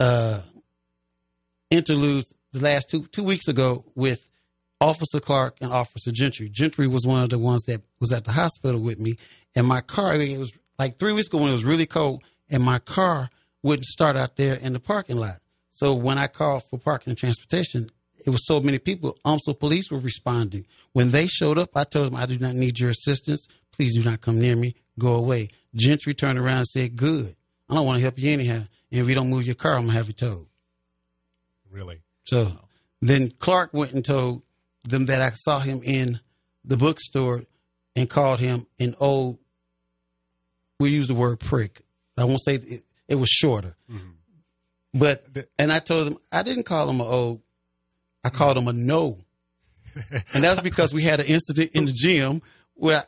uh 0.00 0.40
interludes 1.70 2.32
the 2.52 2.60
last 2.60 2.90
two 2.90 3.06
two 3.06 3.24
weeks 3.24 3.48
ago 3.48 3.84
with 3.94 4.26
Officer 4.80 5.20
Clark 5.20 5.56
and 5.60 5.72
Officer 5.72 6.10
Gentry. 6.10 6.48
Gentry 6.48 6.86
was 6.86 7.06
one 7.06 7.22
of 7.22 7.30
the 7.30 7.38
ones 7.38 7.62
that 7.64 7.82
was 8.00 8.12
at 8.12 8.24
the 8.24 8.32
hospital 8.32 8.80
with 8.80 8.98
me, 8.98 9.14
and 9.54 9.66
my 9.66 9.80
car. 9.80 10.16
It 10.16 10.38
was 10.38 10.52
like 10.78 10.98
three 10.98 11.12
weeks 11.12 11.28
ago 11.28 11.38
when 11.38 11.50
it 11.50 11.52
was 11.52 11.64
really 11.64 11.86
cold, 11.86 12.22
and 12.50 12.62
my 12.62 12.78
car 12.78 13.30
wouldn't 13.62 13.86
start 13.86 14.16
out 14.16 14.36
there 14.36 14.56
in 14.56 14.72
the 14.72 14.80
parking 14.80 15.16
lot. 15.16 15.38
So 15.70 15.94
when 15.94 16.18
I 16.18 16.26
called 16.26 16.64
for 16.68 16.78
parking 16.78 17.12
and 17.12 17.18
transportation, 17.18 17.90
it 18.26 18.30
was 18.30 18.46
so 18.46 18.60
many 18.60 18.78
people. 18.78 19.16
UMSL 19.24 19.58
police 19.58 19.90
were 19.90 19.98
responding. 19.98 20.66
When 20.92 21.10
they 21.10 21.26
showed 21.26 21.58
up, 21.58 21.76
I 21.76 21.84
told 21.84 22.08
them, 22.08 22.16
"I 22.16 22.26
do 22.26 22.38
not 22.38 22.54
need 22.54 22.78
your 22.78 22.90
assistance. 22.90 23.46
Please 23.72 23.94
do 23.94 24.02
not 24.02 24.20
come 24.20 24.38
near 24.38 24.56
me. 24.56 24.74
Go 24.98 25.14
away." 25.14 25.48
Gentry 25.74 26.14
turned 26.14 26.38
around 26.38 26.58
and 26.58 26.66
said, 26.66 26.96
"Good. 26.96 27.36
I 27.72 27.76
don't 27.76 27.86
want 27.86 27.96
to 27.96 28.02
help 28.02 28.18
you 28.18 28.30
anyhow. 28.30 28.64
And 28.90 29.00
if 29.00 29.08
you 29.08 29.14
don't 29.14 29.30
move 29.30 29.44
your 29.44 29.54
car, 29.54 29.76
I'm 29.76 29.86
gonna 29.86 29.94
have 29.94 30.06
you 30.06 30.12
towed." 30.12 30.46
Really, 31.70 32.02
So 32.26 32.52
then 33.00 33.30
Clark 33.30 33.72
went 33.72 33.92
and 33.92 34.04
told 34.04 34.42
them 34.84 35.06
that 35.06 35.22
I 35.22 35.30
saw 35.30 35.58
him 35.58 35.80
in 35.82 36.20
the 36.66 36.76
bookstore 36.76 37.44
and 37.96 38.10
called 38.10 38.40
him 38.40 38.66
an 38.78 38.94
old. 39.00 39.38
We 40.78 40.90
use 40.90 41.08
the 41.08 41.14
word 41.14 41.40
prick. 41.40 41.80
I 42.18 42.24
won't 42.24 42.44
say 42.44 42.56
it, 42.56 42.84
it 43.08 43.14
was 43.14 43.30
shorter, 43.30 43.74
mm-hmm. 43.90 44.10
but 44.92 45.24
and 45.58 45.72
I 45.72 45.78
told 45.78 46.08
him 46.08 46.18
I 46.30 46.42
didn't 46.42 46.64
call 46.64 46.90
him 46.90 47.00
an 47.00 47.06
old. 47.06 47.40
I 48.22 48.28
called 48.28 48.58
him 48.58 48.68
a 48.68 48.74
no, 48.74 49.16
and 50.34 50.44
that's 50.44 50.60
because 50.60 50.92
we 50.92 51.04
had 51.04 51.20
an 51.20 51.26
incident 51.26 51.70
in 51.72 51.86
the 51.86 51.92
gym 51.92 52.42
where. 52.74 53.04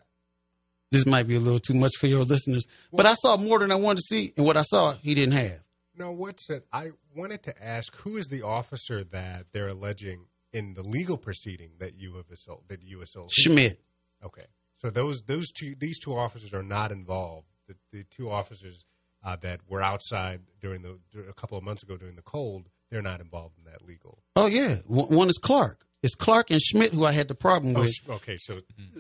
This 0.95 1.07
might 1.07 1.25
be 1.27 1.35
a 1.35 1.41
little 1.41 1.59
too 1.61 1.75
much 1.75 1.93
for 1.99 2.07
your 2.07 2.25
listeners, 2.25 2.65
but 2.93 3.05
I 3.07 3.15
saw 3.15 3.37
more 3.37 3.59
than 3.59 3.71
I 3.71 3.75
wanted 3.77 3.97
to 3.99 4.07
see, 4.09 4.33
and 4.37 4.47
what 4.47 4.57
I 4.57 4.63
saw, 4.63 4.93
he 5.03 5.15
didn't 5.15 5.35
have. 5.35 5.61
no. 5.97 6.11
What's 6.13 6.49
it? 6.51 6.67
I 6.73 6.91
wanted 7.15 7.43
to 7.45 7.65
ask 7.65 7.95
who 7.97 8.17
is 8.17 8.27
the 8.29 8.43
officer 8.43 9.05
that 9.05 9.47
they're 9.53 9.69
alleging 9.69 10.27
in 10.53 10.75
the 10.75 10.83
legal 10.83 11.17
proceeding 11.17 11.71
that 11.81 11.99
you 11.99 12.15
have 12.15 12.31
assault 12.33 12.69
that 12.69 12.83
you 12.83 13.03
assaulted? 13.03 13.33
Schmidt. 13.33 13.81
Okay, 14.25 14.47
so 14.79 14.89
those 14.91 15.23
those 15.23 15.51
two 15.51 15.75
these 15.79 15.99
two 15.99 16.15
officers 16.15 16.53
are 16.55 16.63
not 16.63 16.93
involved. 16.93 17.49
The, 17.69 17.75
the 17.93 18.05
two 18.05 18.31
officers 18.31 18.85
uh, 19.25 19.37
that 19.43 19.61
were 19.69 19.83
outside 19.83 20.41
during 20.61 20.83
the 20.83 20.99
a 21.29 21.33
couple 21.35 21.57
of 21.59 21.65
months 21.65 21.83
ago 21.83 21.97
during 21.97 22.15
the 22.17 22.23
cold, 22.23 22.69
they're 22.91 23.03
not 23.03 23.21
involved 23.21 23.59
in 23.59 23.65
that 23.71 23.83
legal. 23.87 24.23
Oh 24.37 24.47
yeah, 24.47 24.77
one 24.87 25.09
one 25.09 25.29
is 25.29 25.39
Clark. 25.39 25.87
It's 26.03 26.15
Clark 26.15 26.51
and 26.51 26.61
Schmidt 26.61 26.93
who 26.93 27.05
I 27.07 27.13
had 27.13 27.29
the 27.29 27.35
problem 27.35 27.75
Oh, 27.77 27.81
with. 27.81 27.93
sh- 27.95 28.03
okay, 28.09 28.37
so 28.39 28.59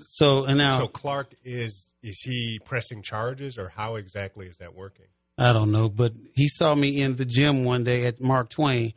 So 0.09 0.45
and 0.47 0.57
now 0.59 0.79
so 0.81 0.89
Clark 0.89 1.35
is 1.45 1.91
is 2.05 2.21
he 2.21 2.61
pressing 2.65 3.03
charges 3.03 3.57
or 3.57 3.71
how 3.71 3.97
exactly 3.97 4.47
is 4.47 4.59
that 4.59 4.75
working? 4.75 5.07
I 5.39 5.53
don't 5.53 5.73
know, 5.73 5.89
but 5.89 6.13
he 6.35 6.47
saw 6.47 6.75
me 6.75 7.01
in 7.01 7.17
the 7.17 7.25
gym 7.25 7.65
one 7.65 7.83
day 7.83 8.05
at 8.05 8.21
Mark 8.21 8.51
Twain, 8.51 8.93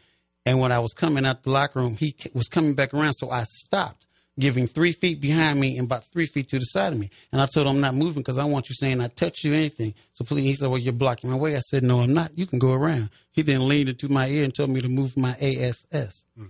and 0.45 0.59
when 0.59 0.71
I 0.71 0.79
was 0.79 0.93
coming 0.93 1.25
out 1.25 1.43
the 1.43 1.49
locker 1.49 1.79
room, 1.79 1.95
he 1.95 2.15
was 2.33 2.47
coming 2.47 2.75
back 2.75 2.93
around, 2.93 3.13
so 3.13 3.31
I 3.31 3.43
stopped, 3.43 4.05
giving 4.37 4.67
three 4.67 4.91
feet 4.91 5.21
behind 5.21 5.59
me 5.59 5.77
and 5.77 5.85
about 5.85 6.03
three 6.11 6.27
feet 6.27 6.49
to 6.49 6.59
the 6.59 6.65
side 6.65 6.93
of 6.93 6.99
me, 6.99 7.09
and 7.31 7.41
I 7.41 7.47
told 7.47 7.65
him 7.65 7.77
I'm 7.77 7.81
not 7.81 7.95
moving 7.95 8.21
because 8.21 8.37
I 8.37 8.43
want 8.43 8.69
you 8.69 8.75
saying 8.75 8.99
I 8.99 9.07
touch 9.07 9.43
you 9.43 9.53
anything. 9.53 9.95
So 10.11 10.25
please, 10.25 10.43
he 10.43 10.53
said, 10.53 10.67
"Well, 10.67 10.77
you're 10.77 10.93
blocking 10.93 11.31
my 11.31 11.37
way." 11.37 11.55
I 11.55 11.59
said, 11.59 11.83
"No, 11.83 12.01
I'm 12.01 12.13
not. 12.13 12.37
You 12.37 12.45
can 12.45 12.59
go 12.59 12.73
around." 12.73 13.09
He 13.31 13.41
then 13.41 13.67
leaned 13.67 13.89
into 13.89 14.09
my 14.09 14.27
ear 14.27 14.43
and 14.43 14.53
told 14.53 14.69
me 14.69 14.81
to 14.81 14.89
move 14.89 15.17
my 15.17 15.35
ASS. 15.39 16.25
Mm-hmm. 16.37 16.45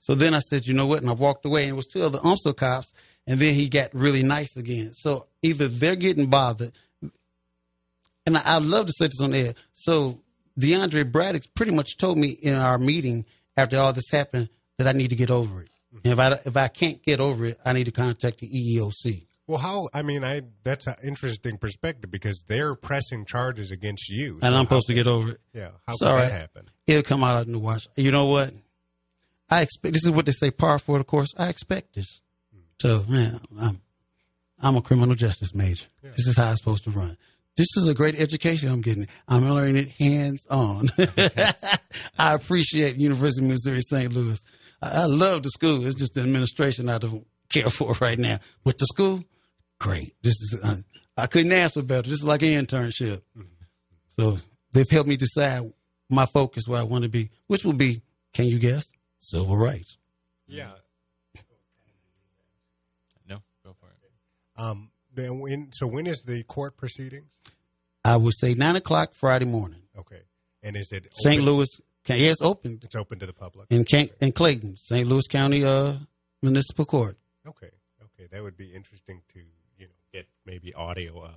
So 0.00 0.14
then 0.14 0.34
I 0.34 0.40
said, 0.40 0.66
"You 0.66 0.74
know 0.74 0.86
what?" 0.86 1.00
And 1.00 1.08
I 1.08 1.14
walked 1.14 1.46
away, 1.46 1.62
and 1.62 1.70
it 1.70 1.76
was 1.76 1.86
two 1.86 2.02
other 2.02 2.18
UMSL 2.18 2.56
cops, 2.56 2.92
and 3.26 3.40
then 3.40 3.54
he 3.54 3.70
got 3.70 3.94
really 3.94 4.22
nice 4.22 4.56
again. 4.56 4.92
So 4.92 5.28
either 5.42 5.68
they're 5.68 5.96
getting 5.96 6.26
bothered 6.26 6.72
and 8.26 8.36
I, 8.36 8.56
I'd 8.56 8.62
love 8.62 8.86
to 8.86 8.92
say 8.96 9.06
this 9.06 9.20
on 9.20 9.34
air. 9.34 9.54
So 9.74 10.20
DeAndre 10.58 11.10
Braddock 11.10 11.42
pretty 11.54 11.72
much 11.72 11.96
told 11.96 12.18
me 12.18 12.28
in 12.42 12.54
our 12.54 12.78
meeting 12.78 13.24
after 13.56 13.78
all 13.78 13.92
this 13.92 14.10
happened 14.10 14.48
that 14.78 14.86
I 14.86 14.92
need 14.92 15.10
to 15.10 15.16
get 15.16 15.30
over 15.30 15.62
it. 15.62 15.68
And 16.04 16.12
if 16.12 16.18
I 16.18 16.32
if 16.44 16.56
I 16.56 16.68
can't 16.68 17.02
get 17.02 17.20
over 17.20 17.46
it, 17.46 17.58
I 17.64 17.72
need 17.72 17.84
to 17.84 17.92
contact 17.92 18.38
the 18.38 18.48
EEOC. 18.48 19.26
Well, 19.48 19.58
how? 19.58 19.88
I 19.92 20.02
mean, 20.02 20.22
I 20.22 20.42
that's 20.62 20.86
an 20.86 20.94
interesting 21.02 21.58
perspective 21.58 22.10
because 22.10 22.44
they're 22.46 22.76
pressing 22.76 23.24
charges 23.24 23.72
against 23.72 24.08
you, 24.08 24.38
And 24.42 24.54
I'm 24.54 24.64
supposed 24.64 24.86
to 24.86 24.94
get 24.94 25.08
over 25.08 25.30
it. 25.30 25.40
Yeah, 25.52 25.70
how 25.88 26.08
all 26.08 26.16
that 26.16 26.30
happen? 26.30 26.68
It'll 26.86 27.02
come 27.02 27.24
out 27.24 27.44
in 27.46 27.52
the 27.52 27.58
wash. 27.58 27.88
You 27.96 28.12
know 28.12 28.26
what? 28.26 28.54
I 29.50 29.62
expect 29.62 29.94
this 29.94 30.04
is 30.04 30.12
what 30.12 30.26
they 30.26 30.32
say 30.32 30.52
par 30.52 30.78
for 30.78 30.98
the 30.98 31.04
course. 31.04 31.34
I 31.36 31.48
expect 31.48 31.96
this. 31.96 32.20
Hmm. 32.54 32.60
So 32.80 33.04
man, 33.08 33.40
I'm 33.60 33.80
I'm 34.60 34.76
a 34.76 34.82
criminal 34.82 35.14
justice 35.14 35.54
major. 35.54 35.86
This 36.02 36.26
is 36.26 36.36
how 36.36 36.50
it's 36.50 36.60
supposed 36.60 36.84
to 36.84 36.90
run. 36.90 37.16
This 37.56 37.68
is 37.76 37.88
a 37.88 37.94
great 37.94 38.18
education 38.18 38.70
I'm 38.70 38.80
getting. 38.80 39.06
I'm 39.28 39.48
learning 39.48 39.76
it 39.76 39.88
hands 39.98 40.46
on. 40.50 40.88
I 42.18 42.34
appreciate 42.34 42.96
University 42.96 43.44
of 43.44 43.50
Missouri 43.50 43.80
St. 43.80 44.12
Louis. 44.12 44.40
I, 44.80 45.02
I 45.02 45.04
love 45.06 45.42
the 45.42 45.50
school. 45.50 45.86
It's 45.86 45.96
just 45.98 46.14
the 46.14 46.22
administration 46.22 46.88
I 46.88 46.98
don't 46.98 47.26
care 47.48 47.68
for 47.70 47.94
right 48.00 48.18
now. 48.18 48.38
But 48.64 48.78
the 48.78 48.86
school, 48.86 49.24
great. 49.78 50.14
This 50.22 50.34
is 50.34 50.58
uh, 50.62 50.76
I 51.16 51.26
couldn't 51.26 51.52
ask 51.52 51.74
for 51.74 51.82
better. 51.82 52.08
This 52.08 52.20
is 52.20 52.24
like 52.24 52.42
an 52.42 52.64
internship. 52.64 53.22
So 54.18 54.38
they've 54.72 54.88
helped 54.88 55.08
me 55.08 55.16
decide 55.16 55.70
my 56.08 56.26
focus 56.26 56.64
where 56.66 56.80
I 56.80 56.84
want 56.84 57.04
to 57.04 57.10
be, 57.10 57.30
which 57.46 57.64
will 57.64 57.72
be, 57.72 58.02
can 58.32 58.46
you 58.46 58.58
guess, 58.58 58.86
civil 59.18 59.56
rights. 59.56 59.98
Yeah. 60.46 60.70
No, 63.28 63.42
go 63.64 63.74
for 63.78 63.86
it. 63.86 64.00
Um. 64.60 64.90
Then 65.12 65.40
when? 65.40 65.70
So 65.72 65.86
when 65.88 66.06
is 66.06 66.22
the 66.22 66.42
court 66.44 66.76
proceedings? 66.76 67.32
I 68.04 68.16
would 68.16 68.34
say 68.38 68.54
nine 68.54 68.76
o'clock 68.76 69.12
Friday 69.14 69.44
morning. 69.46 69.82
Okay. 69.98 70.22
And 70.62 70.76
is 70.76 70.92
it 70.92 71.08
St. 71.12 71.40
open- 71.42 71.44
Louis, 71.54 71.68
yeah, 72.06 72.16
it's 72.30 72.40
open 72.42 72.78
It's 72.82 72.94
open 72.94 73.18
to 73.18 73.26
the 73.26 73.32
public. 73.32 73.66
in 73.70 73.84
Can- 73.84 74.10
in 74.20 74.32
Clayton, 74.32 74.76
St. 74.76 75.06
Louis 75.08 75.26
County 75.26 75.64
uh, 75.64 75.94
Municipal 76.42 76.84
Court. 76.84 77.16
Okay. 77.46 77.70
Okay. 78.04 78.28
That 78.30 78.42
would 78.42 78.56
be 78.56 78.72
interesting 78.74 79.22
to 79.34 79.40
you 79.78 79.86
know 79.86 79.94
get 80.12 80.26
maybe 80.46 80.72
audio 80.74 81.24
of 81.24 81.34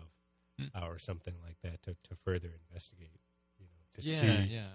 Hmm. 0.59 0.65
uh, 0.75 0.85
or 0.87 0.99
something 0.99 1.33
like 1.43 1.57
that 1.63 1.81
to, 1.83 1.91
to 2.09 2.15
further 2.23 2.49
investigate. 2.69 3.19
You 3.59 3.65
know, 3.65 3.81
to 3.95 4.01
Yeah, 4.07 4.19
see. 4.45 4.53
yeah. 4.53 4.67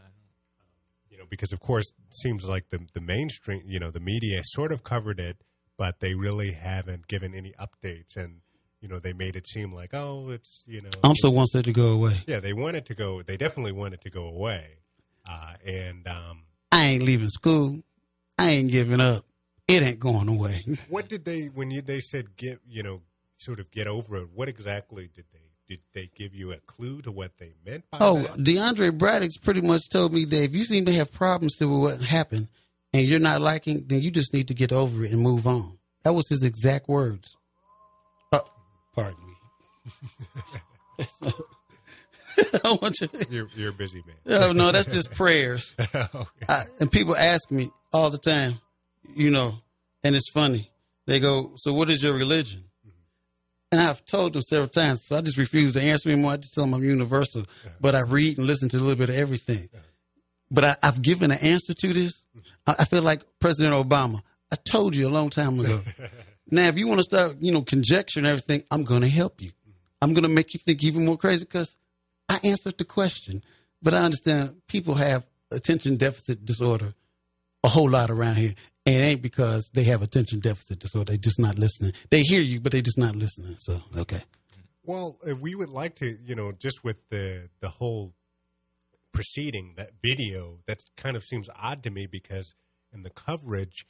You 1.08 1.18
know, 1.18 1.24
because 1.30 1.52
of 1.52 1.60
course 1.60 1.86
it 1.90 2.16
seems 2.16 2.42
like 2.44 2.70
the 2.70 2.80
the 2.94 3.00
mainstream, 3.00 3.62
you 3.64 3.78
know, 3.78 3.90
the 3.92 4.00
media 4.00 4.42
sort 4.44 4.72
of 4.72 4.82
covered 4.82 5.20
it, 5.20 5.36
but 5.78 6.00
they 6.00 6.14
really 6.14 6.52
haven't 6.52 7.06
given 7.06 7.32
any 7.32 7.52
updates, 7.52 8.16
and 8.16 8.40
you 8.82 8.88
know, 8.88 8.98
they 8.98 9.14
made 9.14 9.36
it 9.36 9.48
seem 9.48 9.72
like 9.72 9.94
oh, 9.94 10.28
it's 10.28 10.62
you 10.66 10.82
know, 10.82 10.90
UMSL 10.90 11.32
wants 11.32 11.54
it 11.54 11.64
to 11.64 11.72
go 11.72 11.92
away. 11.92 12.18
yeah, 12.26 12.40
they 12.40 12.52
want 12.52 12.76
it 12.76 12.84
to 12.86 12.94
go. 12.94 13.22
They 13.22 13.38
definitely 13.38 13.72
want 13.72 13.94
it 13.94 14.02
to 14.02 14.10
go 14.10 14.24
away, 14.24 14.66
uh, 15.26 15.54
and 15.64 16.06
um, 16.06 16.42
I 16.70 16.88
ain't 16.88 17.04
leaving 17.04 17.30
school. 17.30 17.82
I 18.38 18.50
ain't 18.50 18.70
giving 18.70 19.00
up. 19.00 19.24
It 19.66 19.82
ain't 19.82 20.00
going 20.00 20.28
away. 20.28 20.64
What 20.88 21.08
did 21.08 21.24
they 21.24 21.46
when 21.46 21.70
you 21.70 21.80
they 21.80 22.00
said 22.00 22.36
get 22.36 22.60
you 22.68 22.82
know 22.82 23.00
sort 23.36 23.60
of 23.60 23.70
get 23.70 23.86
over 23.86 24.16
it? 24.16 24.28
What 24.34 24.48
exactly 24.48 25.08
did 25.14 25.26
they 25.32 25.38
did 25.68 25.80
they 25.92 26.10
give 26.14 26.34
you 26.34 26.52
a 26.52 26.56
clue 26.56 27.02
to 27.02 27.12
what 27.12 27.36
they 27.38 27.52
meant 27.64 27.84
by 27.90 27.98
that? 27.98 28.04
Oh, 28.04 28.22
that? 28.22 28.38
DeAndre 28.38 28.96
Braddock's 28.96 29.36
pretty 29.36 29.60
much 29.60 29.88
told 29.90 30.12
me 30.12 30.24
that 30.24 30.42
if 30.44 30.54
you 30.54 30.64
seem 30.64 30.86
to 30.86 30.92
have 30.92 31.12
problems 31.12 31.56
to 31.56 31.68
what 31.68 32.00
happened 32.00 32.48
and 32.92 33.06
you're 33.06 33.20
not 33.20 33.40
liking, 33.40 33.84
then 33.86 34.00
you 34.00 34.10
just 34.10 34.32
need 34.32 34.48
to 34.48 34.54
get 34.54 34.72
over 34.72 35.04
it 35.04 35.12
and 35.12 35.20
move 35.20 35.46
on. 35.46 35.78
That 36.04 36.12
was 36.14 36.28
his 36.28 36.42
exact 36.42 36.88
words. 36.88 37.36
Oh, 38.32 38.44
pardon 38.94 39.16
me. 39.26 41.04
I 42.64 42.78
want 42.80 43.00
you. 43.00 43.08
You're 43.30 43.48
you're 43.56 43.70
a 43.70 43.72
busy 43.72 44.02
man. 44.06 44.42
Oh, 44.42 44.52
no, 44.52 44.70
that's 44.70 44.86
just 44.86 45.12
prayers. 45.12 45.74
okay. 45.80 46.24
I, 46.48 46.62
and 46.80 46.90
people 46.90 47.16
ask 47.16 47.50
me 47.50 47.70
all 47.92 48.10
the 48.10 48.18
time, 48.18 48.54
you 49.14 49.30
know, 49.30 49.54
and 50.04 50.14
it's 50.14 50.30
funny. 50.30 50.70
They 51.06 51.20
go, 51.20 51.52
"So 51.56 51.72
what 51.72 51.90
is 51.90 52.02
your 52.02 52.14
religion?" 52.14 52.64
Mm-hmm. 52.86 53.72
And 53.72 53.80
I've 53.80 54.04
told 54.04 54.34
them 54.34 54.42
several 54.42 54.68
times, 54.68 55.04
so 55.04 55.16
I 55.16 55.20
just 55.20 55.36
refuse 55.36 55.72
to 55.72 55.80
answer 55.80 56.10
anymore. 56.10 56.32
I 56.32 56.36
just 56.36 56.54
tell 56.54 56.64
them 56.64 56.74
I'm 56.74 56.84
universal, 56.84 57.44
but 57.80 57.94
I 57.94 58.00
read 58.00 58.38
and 58.38 58.46
listen 58.46 58.68
to 58.70 58.76
a 58.76 58.80
little 58.80 58.96
bit 58.96 59.08
of 59.08 59.16
everything. 59.16 59.68
But 60.50 60.64
I, 60.64 60.76
I've 60.82 61.02
given 61.02 61.30
an 61.30 61.38
answer 61.38 61.74
to 61.74 61.92
this. 61.92 62.24
I, 62.66 62.76
I 62.80 62.84
feel 62.84 63.02
like 63.02 63.22
President 63.40 63.74
Obama. 63.74 64.22
I 64.50 64.56
told 64.56 64.94
you 64.94 65.06
a 65.06 65.10
long 65.10 65.30
time 65.30 65.60
ago. 65.60 65.82
now, 66.50 66.68
if 66.68 66.78
you 66.78 66.88
want 66.88 66.98
to 67.00 67.04
start, 67.04 67.36
you 67.40 67.52
know, 67.52 67.62
conjecturing 67.62 68.26
everything, 68.26 68.64
I'm 68.70 68.84
going 68.84 69.02
to 69.02 69.08
help 69.08 69.42
you. 69.42 69.52
I'm 70.00 70.14
going 70.14 70.22
to 70.22 70.28
make 70.28 70.54
you 70.54 70.60
think 70.60 70.82
even 70.84 71.04
more 71.04 71.18
crazy 71.18 71.44
because 71.44 71.76
I 72.28 72.38
answered 72.44 72.78
the 72.78 72.84
question. 72.84 73.42
But 73.82 73.94
I 73.94 73.98
understand 73.98 74.62
people 74.68 74.94
have 74.94 75.26
attention 75.50 75.96
deficit 75.96 76.44
disorder 76.44 76.94
a 77.64 77.68
whole 77.68 77.90
lot 77.90 78.10
around 78.10 78.36
here. 78.36 78.54
And 78.86 78.96
it 78.96 79.06
ain't 79.06 79.22
because 79.22 79.70
they 79.74 79.84
have 79.84 80.02
attention 80.02 80.40
deficit 80.40 80.78
disorder. 80.78 81.12
They 81.12 81.18
just 81.18 81.38
not 81.38 81.58
listening. 81.58 81.92
They 82.10 82.22
hear 82.22 82.40
you, 82.40 82.60
but 82.60 82.72
they 82.72 82.80
just 82.80 82.98
not 82.98 83.16
listening. 83.16 83.56
So, 83.58 83.80
okay. 83.96 84.22
Well, 84.84 85.18
if 85.26 85.38
we 85.38 85.54
would 85.54 85.68
like 85.68 85.96
to, 85.96 86.18
you 86.24 86.34
know, 86.34 86.52
just 86.52 86.82
with 86.82 86.96
the 87.10 87.50
the 87.60 87.68
whole 87.68 88.14
proceeding, 89.12 89.74
that 89.76 89.90
video, 90.02 90.58
that 90.66 90.78
kind 90.96 91.16
of 91.16 91.24
seems 91.24 91.48
odd 91.56 91.82
to 91.82 91.90
me 91.90 92.06
because 92.06 92.54
in 92.92 93.02
the 93.02 93.10
coverage, 93.10 93.86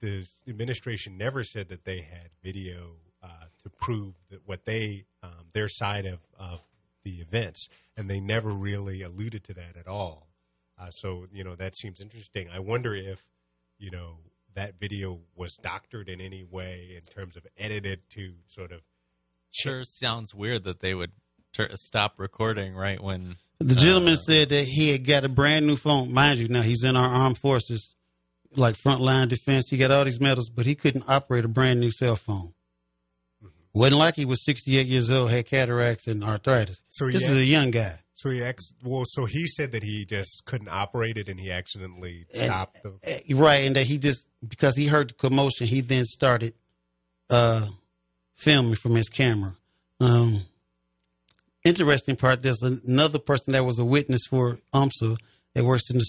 the 0.00 0.26
administration 0.48 1.18
never 1.18 1.44
said 1.44 1.68
that 1.68 1.84
they 1.84 2.00
had 2.00 2.30
video 2.42 2.96
uh, 3.22 3.46
to 3.62 3.70
prove 3.70 4.14
that 4.30 4.46
what 4.46 4.64
they 4.64 5.04
um, 5.22 5.48
their 5.52 5.68
side 5.68 6.06
of, 6.06 6.20
of 6.38 6.60
the 7.04 7.20
events, 7.20 7.68
and 7.96 8.08
they 8.08 8.20
never 8.20 8.50
really 8.50 9.02
alluded 9.02 9.44
to 9.44 9.54
that 9.54 9.76
at 9.78 9.86
all. 9.86 10.28
Uh, 10.78 10.90
so, 10.90 11.26
you 11.32 11.44
know, 11.44 11.54
that 11.54 11.76
seems 11.76 12.00
interesting. 12.00 12.48
I 12.54 12.60
wonder 12.60 12.94
if, 12.94 13.22
you 13.78 13.90
know, 13.90 14.18
that 14.54 14.80
video 14.80 15.20
was 15.36 15.56
doctored 15.56 16.08
in 16.08 16.20
any 16.20 16.42
way 16.42 16.92
in 16.96 17.02
terms 17.02 17.36
of 17.36 17.46
edited 17.58 18.00
to 18.10 18.32
sort 18.48 18.72
of 18.72 18.80
Sure 19.52 19.82
sounds 19.84 20.34
weird 20.34 20.64
that 20.64 20.80
they 20.80 20.94
would 20.94 21.12
tur 21.52 21.68
stop 21.74 22.14
recording 22.18 22.74
right 22.74 23.02
when. 23.02 23.36
The 23.60 23.74
gentleman 23.74 24.14
uh, 24.14 24.16
said 24.16 24.48
that 24.48 24.64
he 24.64 24.90
had 24.90 25.06
got 25.06 25.24
a 25.24 25.28
brand 25.28 25.66
new 25.66 25.76
phone. 25.76 26.12
Mind 26.12 26.38
you, 26.38 26.48
now 26.48 26.62
he's 26.62 26.82
in 26.82 26.96
our 26.96 27.08
armed 27.08 27.38
forces, 27.38 27.94
like 28.56 28.74
frontline 28.74 29.28
defense. 29.28 29.68
He 29.68 29.76
got 29.76 29.90
all 29.90 30.04
these 30.04 30.20
medals, 30.20 30.48
but 30.48 30.64
he 30.64 30.74
couldn't 30.74 31.04
operate 31.06 31.44
a 31.44 31.48
brand 31.48 31.78
new 31.78 31.90
cell 31.90 32.16
phone. 32.16 32.54
Wasn't 33.72 33.98
like 33.98 34.16
he 34.16 34.24
was 34.24 34.44
68 34.44 34.86
years 34.86 35.10
old, 35.10 35.30
had 35.30 35.46
cataracts 35.46 36.08
and 36.08 36.24
arthritis. 36.24 36.80
So 36.88 37.06
he 37.06 37.12
this 37.12 37.30
is 37.30 37.36
a 37.36 37.44
young 37.44 37.70
guy. 37.70 38.00
So 38.14 38.30
he 38.30 38.42
ex- 38.42 38.74
well, 38.82 39.04
so 39.06 39.26
he 39.26 39.46
said 39.46 39.72
that 39.72 39.82
he 39.82 40.04
just 40.04 40.44
couldn't 40.44 40.68
operate 40.68 41.16
it, 41.16 41.28
and 41.28 41.38
he 41.38 41.50
accidentally 41.50 42.26
stopped 42.34 42.82
the. 42.82 42.98
Eh, 43.02 43.20
Right, 43.30 43.66
and 43.66 43.76
that 43.76 43.84
he 43.84 43.98
just 43.98 44.28
because 44.46 44.76
he 44.76 44.86
heard 44.88 45.10
the 45.10 45.14
commotion, 45.14 45.66
he 45.66 45.80
then 45.80 46.04
started 46.04 46.54
uh, 47.28 47.68
filming 48.34 48.74
from 48.74 48.94
his 48.94 49.08
camera. 49.08 49.54
Um, 50.00 50.42
interesting 51.64 52.16
part: 52.16 52.42
there's 52.42 52.62
another 52.62 53.18
person 53.18 53.52
that 53.52 53.64
was 53.64 53.78
a 53.78 53.84
witness 53.84 54.24
for 54.28 54.58
UMSL 54.74 55.16
that 55.54 55.64
works 55.64 55.90
in 55.90 55.98
the 55.98 56.06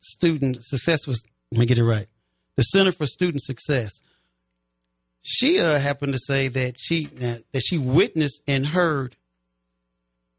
student 0.00 0.64
success. 0.64 1.06
Was 1.06 1.24
let 1.52 1.60
me 1.60 1.66
get 1.66 1.78
it 1.78 1.84
right, 1.84 2.06
the 2.56 2.62
Center 2.62 2.92
for 2.92 3.06
Student 3.06 3.42
Success. 3.42 4.00
She 5.22 5.58
uh, 5.58 5.78
happened 5.78 6.12
to 6.12 6.18
say 6.18 6.48
that 6.48 6.76
she 6.78 7.06
uh, 7.20 7.36
that 7.52 7.62
she 7.64 7.78
witnessed 7.78 8.42
and 8.46 8.66
heard 8.66 9.16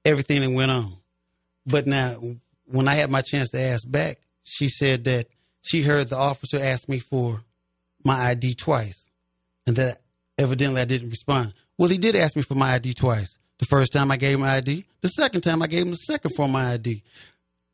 everything 0.03 0.41
that 0.41 0.51
went 0.51 0.71
on. 0.71 0.93
But 1.65 1.87
now, 1.87 2.21
when 2.65 2.87
I 2.87 2.93
had 2.93 3.09
my 3.09 3.21
chance 3.21 3.49
to 3.51 3.59
ask 3.59 3.89
back, 3.89 4.19
she 4.43 4.67
said 4.67 5.05
that 5.05 5.27
she 5.61 5.81
heard 5.81 6.09
the 6.09 6.17
officer 6.17 6.59
ask 6.59 6.87
me 6.87 6.99
for 6.99 7.41
my 8.03 8.27
ID 8.27 8.53
twice, 8.53 9.09
and 9.65 9.75
that 9.77 10.01
evidently 10.37 10.81
I 10.81 10.85
didn't 10.85 11.09
respond. 11.09 11.53
Well, 11.77 11.89
he 11.89 11.97
did 11.97 12.15
ask 12.15 12.35
me 12.35 12.43
for 12.43 12.55
my 12.55 12.73
ID 12.73 12.93
twice. 12.93 13.37
The 13.59 13.65
first 13.65 13.93
time 13.93 14.11
I 14.11 14.17
gave 14.17 14.35
him 14.35 14.41
my 14.41 14.55
ID, 14.57 14.85
the 15.01 15.07
second 15.07 15.41
time 15.41 15.61
I 15.61 15.67
gave 15.67 15.83
him 15.83 15.91
the 15.91 15.95
second 15.95 16.31
for 16.35 16.47
my 16.47 16.73
ID. 16.73 17.03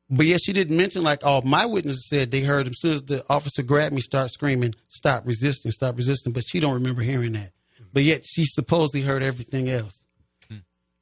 But 0.09 0.25
yet 0.25 0.41
she 0.43 0.53
didn't 0.53 0.75
mention 0.75 1.03
like 1.03 1.25
all 1.25 1.41
my 1.41 1.65
witnesses 1.65 2.07
said 2.09 2.31
they 2.31 2.41
heard 2.41 2.67
him 2.67 2.73
as 2.73 2.81
soon 2.81 2.93
as 2.95 3.03
the 3.03 3.23
officer 3.29 3.63
grabbed 3.63 3.95
me, 3.95 4.01
start 4.01 4.29
screaming, 4.29 4.75
"Stop 4.89 5.25
resisting! 5.25 5.71
Stop 5.71 5.97
resisting!" 5.97 6.33
But 6.33 6.43
she 6.45 6.59
don't 6.59 6.73
remember 6.73 7.01
hearing 7.01 7.31
that. 7.33 7.51
But 7.93 8.03
yet 8.03 8.25
she 8.25 8.43
supposedly 8.45 9.01
heard 9.01 9.23
everything 9.23 9.69
else. 9.69 10.03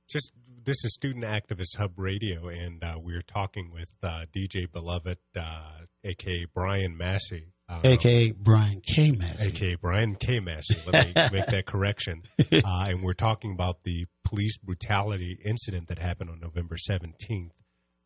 Just 0.07 0.31
this 0.63 0.83
is 0.83 0.93
Student 0.93 1.25
Activist 1.25 1.77
Hub 1.77 1.93
Radio, 1.98 2.48
and 2.48 2.83
uh, 2.83 2.98
we're 3.01 3.21
talking 3.21 3.71
with 3.71 3.89
uh, 4.03 4.25
DJ 4.36 4.71
Beloved, 4.71 5.17
uh, 5.36 5.62
aka 6.03 6.45
Brian 6.45 6.95
Massey, 6.98 7.53
uh, 7.67 7.79
AKA 7.83 8.31
Brian 8.31 8.81
K. 8.81 9.12
Massey. 9.12 9.50
aka 9.50 9.75
Brian 9.75 10.15
K. 10.15 10.39
Massey. 10.39 10.75
Let 10.86 11.07
me 11.07 11.13
make 11.38 11.45
that 11.48 11.65
correction. 11.65 12.24
Uh, 12.39 12.62
and 12.63 13.03
we're 13.03 13.13
talking 13.13 13.51
about 13.53 13.83
the 13.83 14.05
police 14.29 14.57
brutality 14.57 15.39
incident 15.43 15.88
that 15.88 15.98
happened 15.98 16.29
on 16.29 16.39
November 16.39 16.75
17th. 16.89 17.51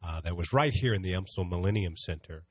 Uh, 0.05 0.21
that 0.21 0.35
was 0.35 0.53
right 0.53 0.73
here 0.73 0.93
in 0.93 1.01
the 1.01 1.13
UMSL 1.13 1.49
Millennium 1.49 1.95
Center. 1.97 2.43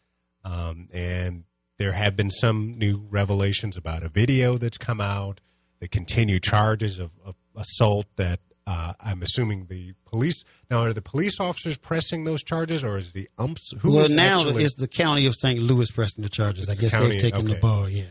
Um, 0.45 0.89
and 0.93 1.45
there 1.79 1.93
have 1.93 2.17
been 2.17 2.31
some 2.31 2.73
new 2.73 3.07
revelations 3.11 3.77
about 3.77 4.03
a 4.03 4.09
video 4.09 4.59
that's 4.59 4.79
come 4.79 5.01
out, 5.01 5.41
the 5.81 5.89
continued 5.89 6.43
charges 6.43 6.99
of, 6.99 7.11
of 7.25 7.35
assault 7.57 8.07
that 8.17 8.41
uh, 8.67 8.93
I'm 9.01 9.23
assuming 9.23 9.67
the 9.69 9.95
police. 10.07 10.45
Now, 10.71 10.79
are 10.83 10.93
the 10.93 11.03
police 11.03 11.41
officers 11.41 11.77
pressing 11.77 12.25
those 12.25 12.43
charges, 12.43 12.85
or 12.85 12.99
is 12.99 13.13
the 13.13 13.29
UMPS? 13.39 13.81
Who 13.81 13.93
well, 13.93 14.09
now 14.09 14.41
actually- 14.41 14.65
it's 14.65 14.77
the 14.77 14.89
county 14.89 15.27
of 15.27 15.35
St. 15.35 15.59
Louis 15.59 15.91
pressing 15.91 16.23
the 16.23 16.31
charges. 16.31 16.69
I 16.69 16.75
the 16.75 16.83
guess 16.83 16.93
county, 16.93 17.09
they've 17.11 17.21
taken 17.21 17.41
okay. 17.41 17.55
the 17.55 17.61
ball. 17.61 17.89
Yeah. 17.89 18.05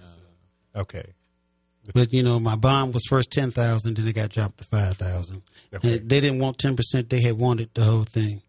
okay. 0.76 1.14
But 1.94 2.14
you 2.14 2.24
know, 2.24 2.40
my 2.40 2.56
bond 2.56 2.94
was 2.94 3.04
first 3.08 3.32
ten 3.32 3.52
thousand, 3.52 3.98
then 3.98 4.08
it 4.08 4.14
got 4.14 4.30
dropped 4.30 4.60
to 4.60 4.64
five 4.66 4.98
thousand. 4.98 5.42
Okay. 5.74 5.98
And 5.98 6.10
they 6.10 6.20
didn't 6.20 6.40
want 6.40 6.58
ten 6.58 6.76
percent; 6.76 7.10
they 7.10 7.22
had 7.22 7.38
wanted 7.38 7.74
the 7.74 7.84
whole 7.84 8.04
thing. 8.04 8.42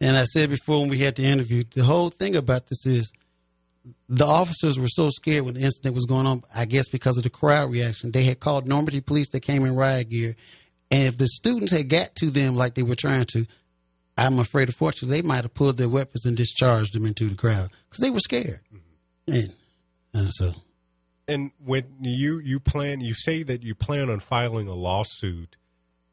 And 0.00 0.16
I 0.16 0.24
said 0.24 0.50
before 0.50 0.80
when 0.80 0.90
we 0.90 0.98
had 0.98 1.16
the 1.16 1.24
interview, 1.24 1.64
the 1.64 1.84
whole 1.84 2.10
thing 2.10 2.36
about 2.36 2.66
this 2.66 2.84
is 2.84 3.12
the 4.08 4.26
officers 4.26 4.78
were 4.78 4.88
so 4.88 5.08
scared 5.10 5.44
when 5.44 5.54
the 5.54 5.60
incident 5.60 5.94
was 5.94 6.04
going 6.04 6.26
on. 6.26 6.42
I 6.54 6.66
guess 6.66 6.88
because 6.88 7.16
of 7.16 7.22
the 7.22 7.30
crowd 7.30 7.70
reaction, 7.70 8.10
they 8.10 8.24
had 8.24 8.40
called 8.40 8.68
Normandy 8.68 9.00
police. 9.00 9.28
They 9.30 9.40
came 9.40 9.64
in 9.64 9.76
riot 9.76 10.10
gear, 10.10 10.36
and 10.90 11.08
if 11.08 11.16
the 11.16 11.28
students 11.28 11.72
had 11.72 11.88
got 11.88 12.14
to 12.16 12.30
them 12.30 12.54
like 12.54 12.74
they 12.74 12.82
were 12.82 12.96
trying 12.96 13.24
to, 13.32 13.46
I'm 14.16 14.38
afraid, 14.38 14.68
unfortunately, 14.68 15.20
they 15.20 15.26
might 15.26 15.42
have 15.42 15.54
pulled 15.54 15.76
their 15.76 15.88
weapons 15.88 16.24
and 16.26 16.36
discharged 16.36 16.94
them 16.94 17.06
into 17.06 17.28
the 17.28 17.34
crowd 17.34 17.70
because 17.88 18.02
they 18.02 18.10
were 18.10 18.20
scared. 18.20 18.60
And 19.26 19.52
uh, 20.14 20.28
so 20.30 20.52
And 21.26 21.52
when 21.64 21.84
you 22.00 22.38
you 22.38 22.60
plan, 22.60 23.00
you 23.00 23.14
say 23.14 23.42
that 23.44 23.62
you 23.62 23.74
plan 23.74 24.10
on 24.10 24.20
filing 24.20 24.68
a 24.68 24.74
lawsuit. 24.74 25.56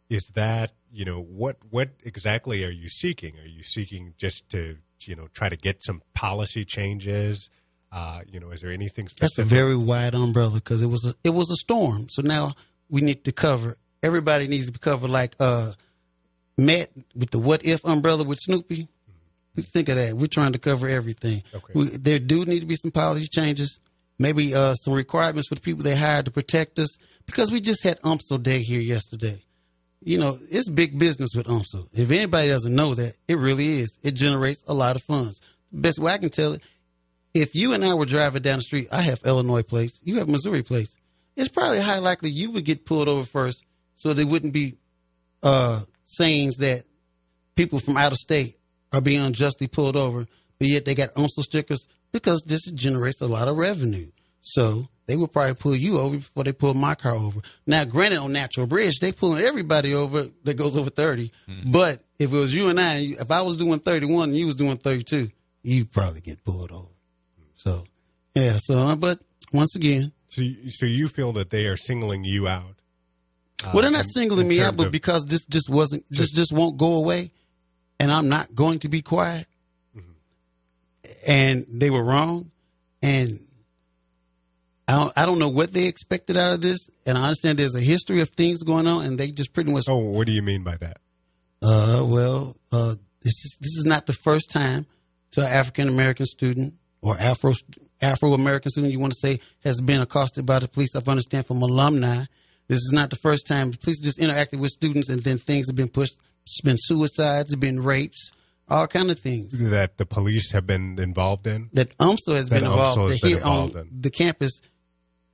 Is 0.09 0.29
that 0.33 0.71
you 0.91 1.05
know 1.05 1.21
what 1.21 1.57
what 1.69 1.89
exactly 2.03 2.63
are 2.63 2.71
you 2.71 2.89
seeking? 2.89 3.37
Are 3.39 3.47
you 3.47 3.63
seeking 3.63 4.13
just 4.17 4.49
to 4.49 4.77
you 5.01 5.15
know 5.15 5.27
try 5.33 5.49
to 5.49 5.57
get 5.57 5.83
some 5.83 6.01
policy 6.13 6.65
changes? 6.65 7.49
Uh, 7.91 8.21
you 8.25 8.39
know, 8.39 8.51
is 8.51 8.61
there 8.61 8.71
anything 8.71 9.09
specific? 9.09 9.35
That's 9.35 9.37
a 9.37 9.43
very 9.43 9.75
wide 9.75 10.15
umbrella 10.15 10.55
because 10.55 10.81
it 10.81 10.87
was 10.87 11.03
a, 11.05 11.13
it 11.25 11.31
was 11.31 11.51
a 11.51 11.55
storm. 11.55 12.07
So 12.09 12.21
now 12.21 12.53
we 12.89 13.01
need 13.01 13.25
to 13.25 13.33
cover. 13.33 13.77
Everybody 14.01 14.47
needs 14.47 14.67
to 14.67 14.71
be 14.71 14.79
covered. 14.79 15.09
Like 15.09 15.35
uh, 15.39 15.73
Matt 16.57 16.89
with 17.15 17.31
the 17.31 17.39
what 17.39 17.65
if 17.65 17.83
umbrella 17.85 18.23
with 18.23 18.39
Snoopy. 18.39 18.87
We 19.53 19.63
think 19.63 19.89
of 19.89 19.97
that. 19.97 20.15
We're 20.15 20.27
trying 20.27 20.53
to 20.53 20.59
cover 20.59 20.87
everything. 20.87 21.43
Okay. 21.53 21.73
We, 21.73 21.89
there 21.89 22.19
do 22.19 22.45
need 22.45 22.61
to 22.61 22.65
be 22.65 22.77
some 22.77 22.91
policy 22.91 23.27
changes. 23.27 23.81
Maybe 24.21 24.53
uh, 24.53 24.75
some 24.75 24.93
requirements 24.93 25.47
for 25.47 25.55
the 25.55 25.61
people 25.61 25.81
they 25.81 25.95
hired 25.95 26.25
to 26.25 26.31
protect 26.31 26.77
us 26.77 26.95
because 27.25 27.51
we 27.51 27.59
just 27.59 27.81
had 27.83 27.99
UMSL 28.01 28.43
Day 28.43 28.61
here 28.61 28.79
yesterday. 28.79 29.41
You 29.99 30.19
know, 30.19 30.37
it's 30.51 30.69
big 30.69 30.99
business 30.99 31.31
with 31.35 31.47
UMSL. 31.47 31.87
If 31.91 32.11
anybody 32.11 32.49
doesn't 32.49 32.73
know 32.73 32.93
that, 32.93 33.15
it 33.27 33.39
really 33.39 33.79
is. 33.79 33.97
It 34.03 34.11
generates 34.11 34.63
a 34.67 34.75
lot 34.75 34.95
of 34.95 35.01
funds. 35.01 35.41
Best 35.71 35.97
way 35.97 36.11
I 36.11 36.19
can 36.19 36.29
tell 36.29 36.53
it, 36.53 36.61
if 37.33 37.55
you 37.55 37.73
and 37.73 37.83
I 37.83 37.95
were 37.95 38.05
driving 38.05 38.43
down 38.43 38.59
the 38.59 38.63
street, 38.63 38.89
I 38.91 39.01
have 39.01 39.21
Illinois 39.25 39.63
plates, 39.63 39.99
you 40.03 40.19
have 40.19 40.29
Missouri 40.29 40.61
plates. 40.61 40.95
It's 41.35 41.49
probably 41.49 41.79
high 41.79 41.97
likely 41.97 42.29
you 42.29 42.51
would 42.51 42.65
get 42.65 42.85
pulled 42.85 43.07
over 43.07 43.25
first, 43.25 43.63
so 43.95 44.13
there 44.13 44.27
wouldn't 44.27 44.53
be 44.53 44.75
uh, 45.41 45.81
sayings 46.05 46.57
that 46.57 46.83
people 47.55 47.79
from 47.79 47.97
out 47.97 48.11
of 48.11 48.19
state 48.19 48.59
are 48.93 49.01
being 49.01 49.21
unjustly 49.21 49.65
pulled 49.65 49.95
over, 49.95 50.27
but 50.59 50.67
yet 50.67 50.85
they 50.85 50.93
got 50.93 51.15
UMSL 51.15 51.41
stickers 51.41 51.87
because 52.11 52.43
this 52.45 52.61
generates 52.71 53.21
a 53.21 53.27
lot 53.27 53.47
of 53.47 53.57
revenue. 53.57 54.07
So 54.41 54.87
they 55.05 55.15
would 55.15 55.31
probably 55.31 55.53
pull 55.55 55.75
you 55.75 55.99
over 55.99 56.17
before 56.17 56.43
they 56.43 56.53
pull 56.53 56.73
my 56.73 56.95
car 56.95 57.13
over. 57.13 57.41
Now, 57.67 57.83
granted, 57.85 58.17
on 58.19 58.31
Natural 58.33 58.65
Bridge, 58.65 58.99
they 58.99 59.11
pulling 59.11 59.43
everybody 59.43 59.93
over 59.93 60.27
that 60.43 60.53
goes 60.55 60.75
over 60.75 60.89
30. 60.89 61.31
But 61.65 62.03
if 62.17 62.33
it 62.33 62.35
was 62.35 62.53
you 62.53 62.69
and 62.69 62.79
I, 62.79 63.15
if 63.19 63.29
I 63.29 63.41
was 63.41 63.57
doing 63.57 63.79
31 63.79 64.29
and 64.29 64.37
you 64.37 64.47
was 64.47 64.55
doing 64.55 64.77
32, 64.77 65.29
you 65.63 65.85
probably 65.85 66.21
get 66.21 66.43
pulled 66.43 66.71
over. 66.71 66.87
So, 67.55 67.83
yeah. 68.35 68.57
So, 68.59 68.77
uh, 68.77 68.95
but 68.95 69.19
once 69.53 69.75
again, 69.75 70.11
So, 70.29 70.41
you, 70.41 70.71
so 70.71 70.85
you 70.87 71.07
feel 71.07 71.33
that 71.33 71.51
they 71.51 71.65
are 71.67 71.77
singling 71.77 72.23
you 72.23 72.47
out? 72.47 72.75
uh, 73.63 73.71
well, 73.73 73.83
they're 73.83 73.91
not 73.91 74.05
in- 74.05 74.09
singling 74.09 74.41
in 74.41 74.47
me 74.47 74.61
out, 74.63 74.75
but 74.75 74.91
because 74.91 75.25
this 75.27 75.45
just 75.45 75.69
wasn't, 75.69 76.09
just 76.11 76.33
just 76.35 76.51
won't 76.51 76.77
go 76.77 76.95
away, 76.95 77.31
and 77.99 78.11
I'm 78.11 78.27
not 78.27 78.55
going 78.55 78.79
to 78.79 78.89
be 78.89 79.03
quiet. 79.03 79.45
And 81.27 81.65
they 81.69 81.89
were 81.89 82.03
wrong, 82.03 82.51
and 83.01 83.39
I 84.87 84.95
don't, 84.95 85.13
I 85.15 85.25
don't 85.25 85.39
know 85.39 85.49
what 85.49 85.73
they 85.73 85.85
expected 85.85 86.37
out 86.37 86.53
of 86.53 86.61
this, 86.61 86.89
and 87.05 87.17
I 87.17 87.23
understand 87.23 87.59
there's 87.59 87.75
a 87.75 87.79
history 87.81 88.21
of 88.21 88.29
things 88.29 88.63
going 88.63 88.87
on, 88.87 89.05
and 89.05 89.17
they 89.17 89.31
just 89.31 89.53
pretty 89.53 89.71
much, 89.71 89.85
oh, 89.87 89.97
what 89.97 90.27
do 90.27 90.33
you 90.33 90.41
mean 90.41 90.63
by 90.63 90.77
that? 90.77 90.97
uh, 91.61 92.03
well, 92.05 92.55
uh, 92.71 92.95
this 93.21 93.33
is 93.45 93.57
this 93.59 93.75
is 93.77 93.85
not 93.85 94.05
the 94.07 94.13
first 94.13 94.49
time 94.49 94.85
to 95.31 95.41
an 95.41 95.51
African 95.51 95.87
American 95.87 96.25
student 96.25 96.73
or 97.01 97.17
Afro 97.19 97.53
Afro 98.01 98.33
American 98.33 98.71
student 98.71 98.91
you 98.91 98.99
want 98.99 99.13
to 99.13 99.19
say 99.19 99.39
has 99.63 99.79
been 99.79 100.01
accosted 100.01 100.45
by 100.45 100.59
the 100.59 100.67
police. 100.67 100.95
I've 100.95 101.07
understand 101.07 101.45
from 101.45 101.61
alumni. 101.61 102.25
This 102.67 102.79
is 102.79 102.91
not 102.93 103.09
the 103.09 103.17
first 103.17 103.47
time 103.47 103.71
the 103.71 103.77
police 103.77 103.99
just 103.99 104.19
interacted 104.19 104.59
with 104.59 104.71
students, 104.71 105.09
and 105.09 105.21
then 105.21 105.37
things 105.37 105.67
have 105.67 105.75
been 105.75 105.89
pushed. 105.89 106.15
It's 106.43 106.61
been 106.61 106.77
suicides, 106.79 107.51
it's 107.51 107.59
been 107.59 107.83
rapes, 107.83 108.31
all 108.71 108.87
kind 108.87 109.11
of 109.11 109.19
things 109.19 109.51
That 109.69 109.97
the 109.97 110.05
police 110.05 110.51
have 110.51 110.65
been 110.65 110.97
involved 110.99 111.45
in? 111.47 111.69
that 111.73 111.97
UMSL 111.97 112.35
has 112.35 112.49
That 112.49 112.61
been 112.61 112.63
involved. 112.71 113.11
Has 113.11 113.21
that 113.21 113.27
been 113.27 113.37
here 113.37 113.45
on 113.45 113.69
in. 113.77 114.01
the 114.01 114.09
campus 114.09 114.61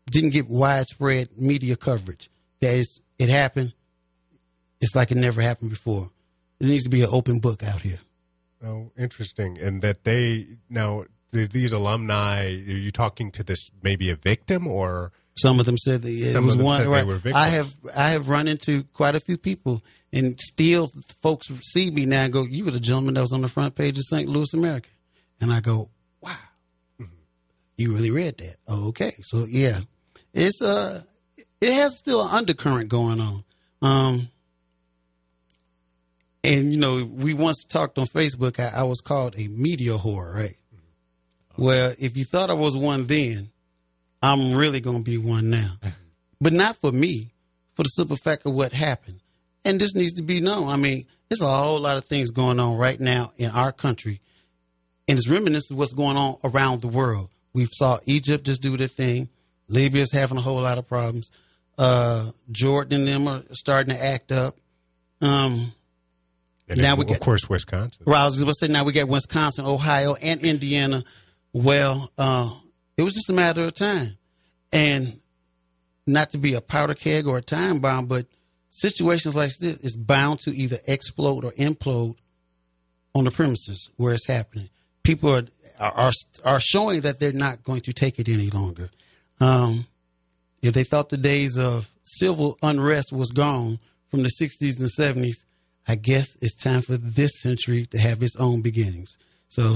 didn't 0.10 0.32
get 0.32 0.48
widespread 0.50 1.29
media 1.38 1.75
coverage. 1.75 2.29
That 2.62 2.75
is, 2.75 3.01
it 3.20 3.29
happened. 3.29 3.74
It's 4.82 4.96
like 4.96 5.12
it 5.12 5.17
never 5.17 5.42
happened 5.42 5.70
before. 5.70 6.11
There 6.59 6.70
needs 6.70 6.83
to 6.85 6.90
be 6.90 7.01
an 7.03 7.09
open 7.11 7.40
book 7.40 7.64
out 7.64 7.81
here. 7.81 8.00
Oh, 8.66 8.92
interesting. 8.98 9.59
And 9.59 9.81
that 9.81 10.03
they 10.03 10.46
now 10.70 11.03
these 11.31 11.72
alumni. 11.74 12.46
Are 12.46 12.50
you 12.50 12.92
talking 12.92 13.31
to 13.31 13.44
this 13.44 13.70
maybe 13.83 14.09
a 14.09 14.16
victim 14.16 14.66
or? 14.68 15.11
Some 15.37 15.59
of 15.59 15.65
them 15.65 15.77
said 15.77 16.01
that 16.01 16.09
it 16.11 16.33
Some 16.33 16.45
was 16.45 16.57
one. 16.57 16.87
right. 16.87 17.05
I 17.33 17.50
have 17.50 17.73
I 17.95 18.09
have 18.11 18.27
run 18.29 18.47
into 18.47 18.83
quite 18.93 19.15
a 19.15 19.19
few 19.19 19.37
people, 19.37 19.83
and 20.11 20.39
still 20.41 20.91
folks 21.21 21.47
see 21.71 21.91
me 21.91 22.05
now 22.05 22.23
and 22.23 22.33
go, 22.33 22.43
"You 22.43 22.65
were 22.65 22.71
the 22.71 22.79
gentleman 22.79 23.13
that 23.15 23.21
was 23.21 23.33
on 23.33 23.41
the 23.41 23.47
front 23.50 23.75
page 23.75 23.97
of 23.97 24.03
St. 24.09 24.27
Louis 24.27 24.51
American," 24.53 24.91
and 25.39 25.53
I 25.53 25.59
go, 25.59 25.89
"Wow, 26.21 26.31
Mm-hmm. 27.00 27.11
you 27.77 27.93
really 27.93 28.09
read 28.11 28.37
that?" 28.39 28.55
Oh, 28.67 28.87
okay, 28.87 29.13
so 29.23 29.45
yeah, 29.45 29.81
it's 30.33 30.61
uh, 30.61 31.03
it 31.61 31.73
has 31.73 31.97
still 31.97 32.21
an 32.21 32.29
undercurrent 32.35 32.89
going 32.89 33.19
on. 33.21 33.43
Um, 33.83 34.29
and 36.43 36.71
you 36.73 36.79
know, 36.79 37.03
we 37.05 37.33
once 37.33 37.63
talked 37.63 37.97
on 37.97 38.07
Facebook. 38.07 38.59
I, 38.59 38.79
I 38.79 38.83
was 38.83 39.01
called 39.01 39.35
a 39.37 39.47
media 39.50 39.97
whore, 39.97 40.33
right? 40.33 40.57
Well, 41.57 41.93
if 42.00 42.15
you 42.15 42.23
thought 42.25 42.50
I 42.50 42.53
was 42.53 42.75
one 42.77 43.05
then, 43.07 43.50
I'm 44.22 44.56
really 44.56 44.80
going 44.80 44.98
to 44.98 45.03
be 45.03 45.18
one 45.18 45.50
now. 45.50 45.74
but 46.42 46.53
not 46.53 46.77
for 46.77 46.92
me, 46.92 47.32
for 47.75 47.84
the 47.84 47.90
simple 47.90 48.18
fact 48.18 48.46
of 48.46 48.53
what 48.53 48.72
happened. 48.74 49.20
And 49.66 49.80
this 49.80 49.94
needs 49.96 50.14
to 50.14 50.22
be 50.24 50.40
known. 50.42 50.70
I 50.70 50.75
mean, 50.77 51.06
there's 51.30 51.42
a 51.42 51.48
whole 51.50 51.80
lot 51.80 51.98
of 51.98 52.06
things 52.06 52.32
going 52.32 52.60
on 52.60 52.77
right 52.77 53.00
now 53.00 53.34
in 53.38 53.50
our 53.51 53.72
country. 53.72 54.22
And 55.08 55.18
it's 55.18 55.27
reminiscent 55.27 55.72
of 55.72 55.77
what's 55.77 55.94
going 55.94 56.18
on 56.18 56.38
around 56.44 56.82
the 56.82 56.88
world. 56.88 57.30
We 57.53 57.68
saw 57.72 58.00
Egypt 58.06 58.46
just 58.46 58.62
do 58.62 58.75
their 58.77 58.88
thing. 58.88 59.30
Libya's 59.68 60.12
having 60.12 60.38
a 60.38 60.42
whole 60.42 60.62
lot 60.62 60.77
of 60.77 60.88
problems. 60.88 61.30
Uh, 61.77 62.32
Jordan 62.51 63.01
and 63.01 63.08
them 63.08 63.27
are 63.27 63.44
starting 63.51 63.94
to 63.96 64.03
act 64.03 64.32
up. 64.32 64.56
Um, 65.22 65.74
And 66.70 66.80
Now 66.82 66.96
then, 66.96 66.98
we 66.98 67.03
of 67.03 67.08
get- 67.10 67.20
course, 67.22 67.48
Wisconsin. 67.50 68.03
well, 68.06 68.22
I 68.22 68.25
was 68.25 68.36
going 68.36 68.48
to 68.48 68.53
say 68.60 68.68
now 68.68 68.84
we 68.84 68.92
got 68.94 69.08
Wisconsin, 69.08 69.66
Ohio, 69.66 70.16
and 70.16 70.42
Indiana. 70.42 71.03
Well, 71.53 72.12
uh, 72.18 72.53
it 72.98 73.03
was 73.03 73.14
just 73.14 73.29
a 73.29 73.33
matter 73.33 73.64
of 73.66 73.75
time. 73.75 74.18
And 74.72 75.20
not 76.05 76.31
to 76.31 76.38
be 76.38 76.53
a 76.53 76.62
powder 76.62 76.94
keg 76.94 77.27
or 77.27 77.38
a 77.38 77.42
time 77.42 77.79
bomb, 77.79 78.07
but 78.07 78.25
situations 78.72 79.36
like 79.36 79.55
this 79.57 79.77
is 79.77 79.96
bound 79.96 80.40
to 80.42 80.55
either 80.55 80.79
explode 80.88 81.46
or 81.46 81.51
implode 81.53 82.16
on 83.14 83.25
the 83.25 83.31
premises 83.31 83.90
where 83.98 84.14
it's 84.14 84.27
happening. 84.27 84.70
People 85.03 85.33
are 85.33 85.44
are 85.79 86.12
are 86.44 86.60
showing 86.60 87.01
that 87.01 87.20
they're 87.20 87.31
not 87.31 87.64
going 87.64 87.81
to 87.81 87.94
take 87.94 88.20
it 88.20 88.27
any 88.27 88.50
longer. 88.50 88.90
Um, 89.40 89.88
if 90.62 90.74
they 90.74 90.83
thought 90.83 91.10
the 91.10 91.18
days 91.18 91.57
of 91.57 91.90
civil 92.03 92.57
unrest 92.64 93.12
was 93.12 93.29
gone 93.29 93.79
from 94.10 94.24
the 94.24 94.31
60s 94.42 94.79
and 94.79 94.90
70s, 94.90 95.46
I 95.88 95.96
guess 95.96 96.36
it's 96.42 96.55
time 96.55 96.81
for 96.81 96.98
this 96.98 97.31
century 97.42 97.86
to 97.88 97.98
have 97.98 98.24
its 98.24 98.36
own 98.38 98.62
beginnings. 98.62 99.18
So, 99.50 99.75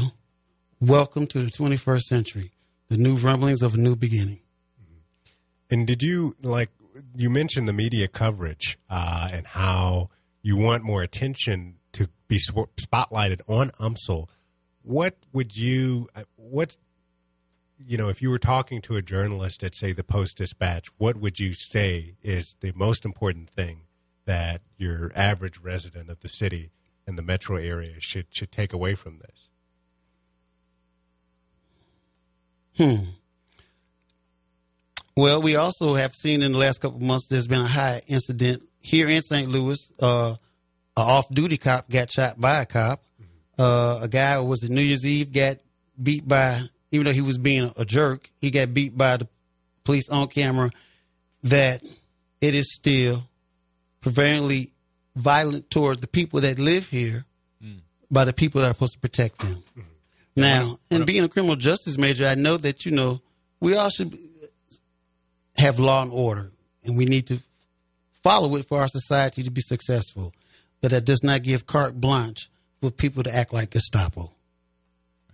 welcome 0.79 1.27
to 1.27 1.43
the 1.43 1.51
21st 1.51 2.01
century, 2.01 2.51
the 2.91 2.97
new 2.97 3.15
rumblings 3.15 3.63
of 3.63 3.73
a 3.73 3.77
new 3.77 3.95
beginning. 3.95 4.41
And 5.69 5.87
did 5.87 6.03
you 6.03 6.35
like 6.43 6.71
you 7.15 7.29
mentioned 7.29 7.65
the 7.65 7.73
media 7.73 8.09
coverage 8.09 8.77
uh, 8.89 9.29
and 9.31 9.47
how 9.47 10.09
you 10.41 10.57
want 10.57 10.83
more 10.83 11.01
attention 11.01 11.75
to 11.93 12.09
be 12.27 12.37
spotlighted 12.37 13.39
on 13.47 13.69
UMSL? 13.79 14.27
What 14.81 15.15
would 15.31 15.55
you 15.55 16.09
uh, 16.13 16.23
what 16.35 16.75
you 17.79 17.95
know 17.95 18.09
if 18.09 18.21
you 18.21 18.29
were 18.29 18.39
talking 18.39 18.81
to 18.81 18.97
a 18.97 19.01
journalist 19.01 19.63
at 19.63 19.73
say 19.73 19.93
the 19.93 20.03
Post 20.03 20.35
Dispatch, 20.39 20.87
what 20.97 21.15
would 21.15 21.39
you 21.39 21.53
say 21.53 22.15
is 22.21 22.57
the 22.59 22.73
most 22.75 23.05
important 23.05 23.49
thing 23.49 23.83
that 24.25 24.63
your 24.75 25.13
average 25.15 25.59
resident 25.59 26.09
of 26.09 26.19
the 26.19 26.27
city 26.27 26.71
and 27.07 27.17
the 27.17 27.23
metro 27.23 27.55
area 27.55 28.01
should 28.01 28.27
should 28.31 28.51
take 28.51 28.73
away 28.73 28.95
from 28.95 29.19
this? 29.19 29.47
Hmm. 32.77 32.95
Well, 35.15 35.41
we 35.41 35.55
also 35.55 35.93
have 35.95 36.13
seen 36.15 36.41
in 36.41 36.53
the 36.53 36.57
last 36.57 36.79
couple 36.81 36.97
of 36.97 37.03
months 37.03 37.27
there's 37.27 37.47
been 37.47 37.61
a 37.61 37.67
high 37.67 38.01
incident 38.07 38.63
here 38.79 39.07
in 39.07 39.21
St. 39.21 39.47
Louis. 39.47 39.77
Uh, 39.99 40.35
a 40.97 41.01
off-duty 41.01 41.57
cop 41.57 41.89
got 41.89 42.11
shot 42.11 42.39
by 42.39 42.61
a 42.61 42.65
cop. 42.65 43.03
Uh, 43.57 43.99
a 44.01 44.07
guy 44.07 44.37
who 44.37 44.45
was 44.45 44.63
at 44.63 44.69
New 44.69 44.81
Year's 44.81 45.05
Eve 45.05 45.31
got 45.31 45.57
beat 46.01 46.27
by, 46.27 46.61
even 46.91 47.05
though 47.05 47.11
he 47.11 47.21
was 47.21 47.37
being 47.37 47.71
a 47.77 47.85
jerk, 47.85 48.29
he 48.39 48.49
got 48.51 48.73
beat 48.73 48.97
by 48.97 49.17
the 49.17 49.27
police 49.83 50.09
on 50.09 50.27
camera. 50.27 50.71
That 51.43 51.83
it 52.39 52.55
is 52.55 52.73
still 52.73 53.23
prevalently 54.01 54.69
violent 55.15 55.69
towards 55.69 56.01
the 56.01 56.07
people 56.07 56.41
that 56.41 56.57
live 56.59 56.87
here 56.87 57.25
by 58.09 58.25
the 58.25 58.33
people 58.33 58.61
that 58.61 58.67
are 58.67 58.73
supposed 58.73 58.93
to 58.93 58.99
protect 58.99 59.39
them. 59.39 59.63
Now, 60.35 60.79
and 60.89 61.05
being 61.05 61.23
a 61.23 61.29
criminal 61.29 61.55
justice 61.55 61.97
major, 61.97 62.25
I 62.25 62.35
know 62.35 62.57
that 62.57 62.85
you 62.85 62.91
know 62.91 63.21
we 63.59 63.75
all 63.75 63.89
should 63.89 64.17
have 65.57 65.79
law 65.79 66.01
and 66.01 66.11
order, 66.11 66.51
and 66.83 66.97
we 66.97 67.05
need 67.05 67.27
to 67.27 67.39
follow 68.23 68.55
it 68.55 68.67
for 68.67 68.79
our 68.79 68.87
society 68.87 69.43
to 69.43 69.51
be 69.51 69.61
successful. 69.61 70.33
But 70.79 70.91
that 70.91 71.05
does 71.05 71.23
not 71.23 71.43
give 71.43 71.67
carte 71.67 71.99
blanche 71.99 72.49
for 72.79 72.89
people 72.91 73.23
to 73.23 73.33
act 73.33 73.53
like 73.53 73.71
Gestapo. 73.71 74.31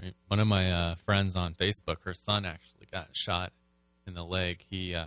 Right. 0.01 0.13
One 0.27 0.39
of 0.39 0.47
my 0.47 0.69
uh, 0.71 0.95
friends 1.05 1.35
on 1.35 1.53
Facebook, 1.53 2.03
her 2.03 2.13
son 2.13 2.45
actually 2.45 2.87
got 2.91 3.09
shot 3.13 3.53
in 4.05 4.13
the 4.13 4.23
leg. 4.23 4.63
He 4.69 4.93
uh, 4.93 5.05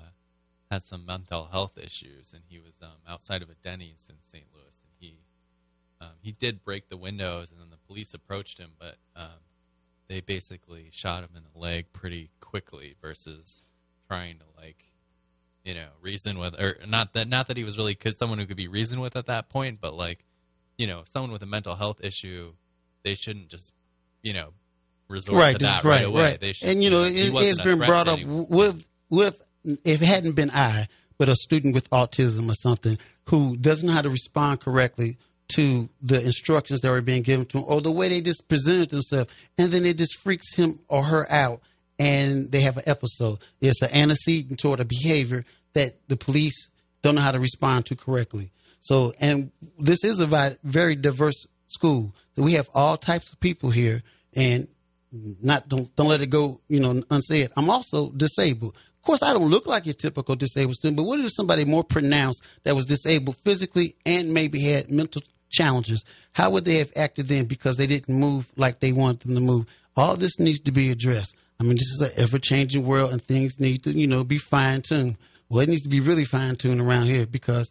had 0.70 0.82
some 0.82 1.04
mental 1.04 1.46
health 1.46 1.76
issues, 1.76 2.32
and 2.32 2.42
he 2.48 2.58
was 2.58 2.74
um, 2.82 2.96
outside 3.08 3.42
of 3.42 3.50
a 3.50 3.54
Denny's 3.62 4.08
in 4.08 4.16
St. 4.24 4.44
Louis, 4.54 4.74
and 4.82 4.92
he 4.98 5.18
um, 6.00 6.12
he 6.22 6.32
did 6.32 6.64
break 6.64 6.88
the 6.88 6.96
windows, 6.96 7.50
and 7.50 7.60
then 7.60 7.68
the 7.70 7.76
police 7.86 8.14
approached 8.14 8.58
him, 8.58 8.70
but 8.78 8.96
um, 9.14 9.28
they 10.10 10.20
basically 10.20 10.90
shot 10.92 11.22
him 11.22 11.30
in 11.36 11.42
the 11.54 11.58
leg 11.58 11.86
pretty 11.92 12.30
quickly 12.40 12.96
versus 13.00 13.62
trying 14.08 14.38
to 14.38 14.44
like 14.60 14.84
you 15.64 15.72
know 15.72 15.86
reason 16.02 16.36
with 16.36 16.60
or 16.60 16.78
not 16.86 17.12
that 17.14 17.28
not 17.28 17.46
that 17.46 17.56
he 17.56 17.62
was 17.62 17.78
really 17.78 17.94
cause 17.94 18.18
someone 18.18 18.38
who 18.38 18.44
could 18.44 18.56
be 18.56 18.68
reasoned 18.68 19.00
with 19.00 19.14
at 19.16 19.26
that 19.26 19.48
point, 19.48 19.80
but 19.80 19.94
like 19.94 20.24
you 20.76 20.88
know 20.88 21.04
someone 21.10 21.30
with 21.30 21.42
a 21.42 21.46
mental 21.46 21.76
health 21.76 22.00
issue, 22.02 22.52
they 23.04 23.14
shouldn't 23.14 23.48
just 23.48 23.72
you 24.20 24.34
know 24.34 24.48
resort 25.08 25.38
right, 25.38 25.58
to 25.58 25.64
that 25.64 25.84
right, 25.84 25.98
right, 25.98 26.04
away. 26.06 26.22
right. 26.22 26.40
They 26.40 26.52
should, 26.54 26.68
and 26.68 26.82
you 26.82 26.90
know, 26.90 27.04
he 27.04 27.28
it, 27.28 27.32
wasn't 27.32 27.64
been 27.64 27.78
brought 27.78 28.08
up 28.08 28.18
anyone. 28.18 28.46
with 28.48 28.86
with 29.10 29.40
if 29.64 30.02
it 30.02 30.06
hadn't 30.06 30.32
been 30.32 30.50
I, 30.50 30.88
but 31.18 31.28
a 31.28 31.36
student 31.36 31.72
with 31.72 31.88
autism 31.90 32.50
or 32.50 32.54
something 32.54 32.98
who 33.26 33.56
doesn't 33.56 33.86
know 33.86 33.92
how 33.92 34.02
to 34.02 34.10
respond 34.10 34.60
correctly 34.60 35.18
to 35.50 35.88
the 36.02 36.22
instructions 36.24 36.80
that 36.80 36.90
are 36.90 37.00
being 37.00 37.22
given 37.22 37.46
to 37.46 37.58
him, 37.58 37.64
or 37.66 37.80
the 37.80 37.90
way 37.90 38.08
they 38.08 38.20
just 38.20 38.48
presented 38.48 38.90
themselves, 38.90 39.32
and 39.58 39.70
then 39.70 39.84
it 39.84 39.98
just 39.98 40.18
freaks 40.18 40.54
him 40.54 40.80
or 40.88 41.02
her 41.02 41.30
out, 41.30 41.60
and 41.98 42.50
they 42.50 42.60
have 42.60 42.76
an 42.76 42.84
episode. 42.86 43.38
It's 43.60 43.82
an 43.82 43.90
antecedent 43.92 44.58
toward 44.58 44.80
a 44.80 44.84
behavior 44.84 45.44
that 45.74 45.96
the 46.08 46.16
police 46.16 46.70
don't 47.02 47.14
know 47.14 47.20
how 47.20 47.32
to 47.32 47.40
respond 47.40 47.86
to 47.86 47.96
correctly. 47.96 48.50
So, 48.80 49.12
and 49.20 49.50
this 49.78 50.04
is 50.04 50.20
a 50.20 50.56
very 50.64 50.96
diverse 50.96 51.46
school. 51.68 52.14
So 52.34 52.42
we 52.42 52.54
have 52.54 52.68
all 52.74 52.96
types 52.96 53.32
of 53.32 53.40
people 53.40 53.70
here, 53.70 54.02
and 54.34 54.68
not 55.12 55.68
don't 55.68 55.94
don't 55.96 56.08
let 56.08 56.20
it 56.20 56.30
go, 56.30 56.60
you 56.68 56.80
know, 56.80 57.02
unsaid. 57.10 57.50
I'm 57.56 57.70
also 57.70 58.10
disabled. 58.10 58.76
Of 59.00 59.02
course, 59.02 59.22
I 59.22 59.32
don't 59.32 59.48
look 59.48 59.66
like 59.66 59.86
your 59.86 59.94
typical 59.94 60.36
disabled 60.36 60.76
student, 60.76 60.98
but 60.98 61.04
what 61.04 61.20
if 61.20 61.34
somebody 61.34 61.64
more 61.64 61.82
pronounced 61.82 62.42
that 62.64 62.76
was 62.76 62.84
disabled 62.84 63.36
physically 63.44 63.96
and 64.04 64.34
maybe 64.34 64.60
had 64.60 64.90
mental 64.90 65.22
challenges? 65.50 66.04
How 66.32 66.50
would 66.50 66.64
they 66.64 66.76
have 66.76 66.92
acted 66.96 67.28
then 67.28 67.44
because 67.44 67.76
they 67.76 67.86
didn't 67.86 68.14
move 68.14 68.50
like 68.56 68.80
they 68.80 68.92
wanted 68.92 69.20
them 69.20 69.34
to 69.34 69.40
move? 69.40 69.66
All 69.96 70.16
this 70.16 70.38
needs 70.38 70.60
to 70.60 70.72
be 70.72 70.90
addressed. 70.90 71.34
I 71.58 71.62
mean, 71.62 71.74
this 71.74 71.90
is 71.90 72.00
an 72.00 72.12
ever 72.16 72.38
changing 72.38 72.86
world, 72.86 73.12
and 73.12 73.22
things 73.22 73.60
need 73.60 73.82
to, 73.84 73.92
you 73.92 74.06
know, 74.06 74.24
be 74.24 74.38
fine 74.38 74.80
tuned. 74.80 75.16
Well, 75.50 75.60
it 75.60 75.68
needs 75.68 75.82
to 75.82 75.88
be 75.88 76.00
really 76.00 76.24
fine 76.24 76.56
tuned 76.56 76.80
around 76.80 77.06
here 77.06 77.26
because, 77.26 77.70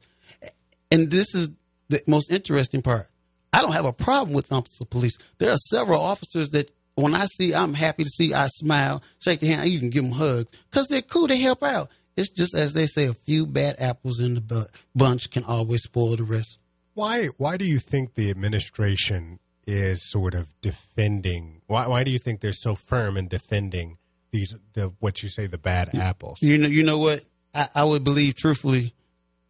and 0.92 1.10
this 1.10 1.34
is 1.34 1.50
the 1.88 2.02
most 2.06 2.32
interesting 2.32 2.84
part. 2.84 3.08
I 3.52 3.62
don't 3.62 3.72
have 3.72 3.86
a 3.86 3.94
problem 3.94 4.36
with 4.36 4.52
officer 4.52 4.86
police. 4.86 5.18
There 5.40 5.50
are 5.50 5.58
several 5.72 6.02
officers 6.02 6.52
that 6.52 6.72
when 6.94 7.16
I 7.16 7.26
see, 7.38 7.56
I'm 7.56 7.74
happy 7.74 8.04
to 8.04 8.10
see. 8.10 8.34
I 8.34 8.48
smile, 8.48 9.02
shake 9.20 9.40
their 9.40 9.50
hand, 9.50 9.62
I 9.62 9.66
even 9.68 9.90
give 9.90 10.04
them 10.04 10.12
hugs 10.12 10.52
because 10.70 10.88
they're 10.88 11.02
cool. 11.02 11.26
They 11.26 11.40
help 11.40 11.64
out. 11.64 11.90
It's 12.16 12.30
just 12.30 12.54
as 12.54 12.74
they 12.74 12.86
say, 12.86 13.06
a 13.08 13.14
few 13.14 13.48
bad 13.48 13.78
apples 13.80 14.20
in 14.20 14.36
the 14.36 14.42
bu- 14.42 14.66
bunch 14.94 15.32
can 15.32 15.46
always 15.46 15.84
spoil 15.84 16.16
the 16.16 16.24
rest. 16.24 16.59
Why 17.00 17.28
why 17.38 17.56
do 17.56 17.64
you 17.64 17.78
think 17.78 18.16
the 18.16 18.30
administration 18.30 19.40
is 19.66 20.12
sort 20.12 20.36
of 20.36 20.54
defending 20.62 21.62
why 21.68 21.88
why 21.88 22.04
do 22.04 22.12
you 22.12 22.20
think 22.20 22.42
they're 22.42 22.52
so 22.52 22.76
firm 22.76 23.16
in 23.16 23.30
defending 23.30 23.98
these 24.32 24.54
the 24.74 24.92
what 25.00 25.24
you 25.24 25.30
say 25.30 25.48
the 25.48 25.58
bad 25.58 25.96
apples? 25.96 26.40
You 26.42 26.58
know, 26.58 26.68
you 26.68 26.84
know 26.84 26.98
what? 26.98 27.24
I, 27.56 27.70
I 27.74 27.84
would 27.86 28.04
believe 28.04 28.36
truthfully. 28.36 28.94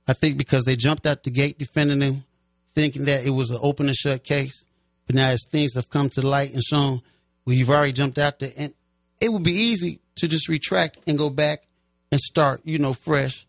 I 0.08 0.14
think 0.14 0.38
because 0.38 0.66
they 0.66 0.76
jumped 0.76 1.08
out 1.08 1.24
the 1.24 1.32
gate 1.32 1.58
defending 1.58 2.02
him, 2.02 2.24
thinking 2.76 3.06
that 3.06 3.26
it 3.26 3.32
was 3.32 3.50
an 3.50 3.58
open 3.64 3.88
and 3.88 3.96
shut 3.96 4.24
case. 4.24 4.64
But 5.08 5.16
now, 5.16 5.30
as 5.30 5.44
things 5.50 5.74
have 5.74 5.90
come 5.90 6.10
to 6.10 6.22
light 6.22 6.54
and 6.54 6.62
shown, 6.62 7.02
well, 7.48 7.56
you've 7.56 7.72
already 7.72 7.94
jumped 7.94 8.20
out 8.20 8.38
there, 8.38 8.54
and 8.58 8.76
it 9.20 9.30
would 9.30 9.42
be 9.42 9.54
easy 9.54 10.02
to 10.18 10.28
just 10.28 10.50
retract 10.50 11.00
and 11.08 11.18
go 11.18 11.32
back 11.32 11.64
and 12.12 12.22
start, 12.22 12.62
you 12.64 12.78
know, 12.78 12.94
fresh, 12.94 13.48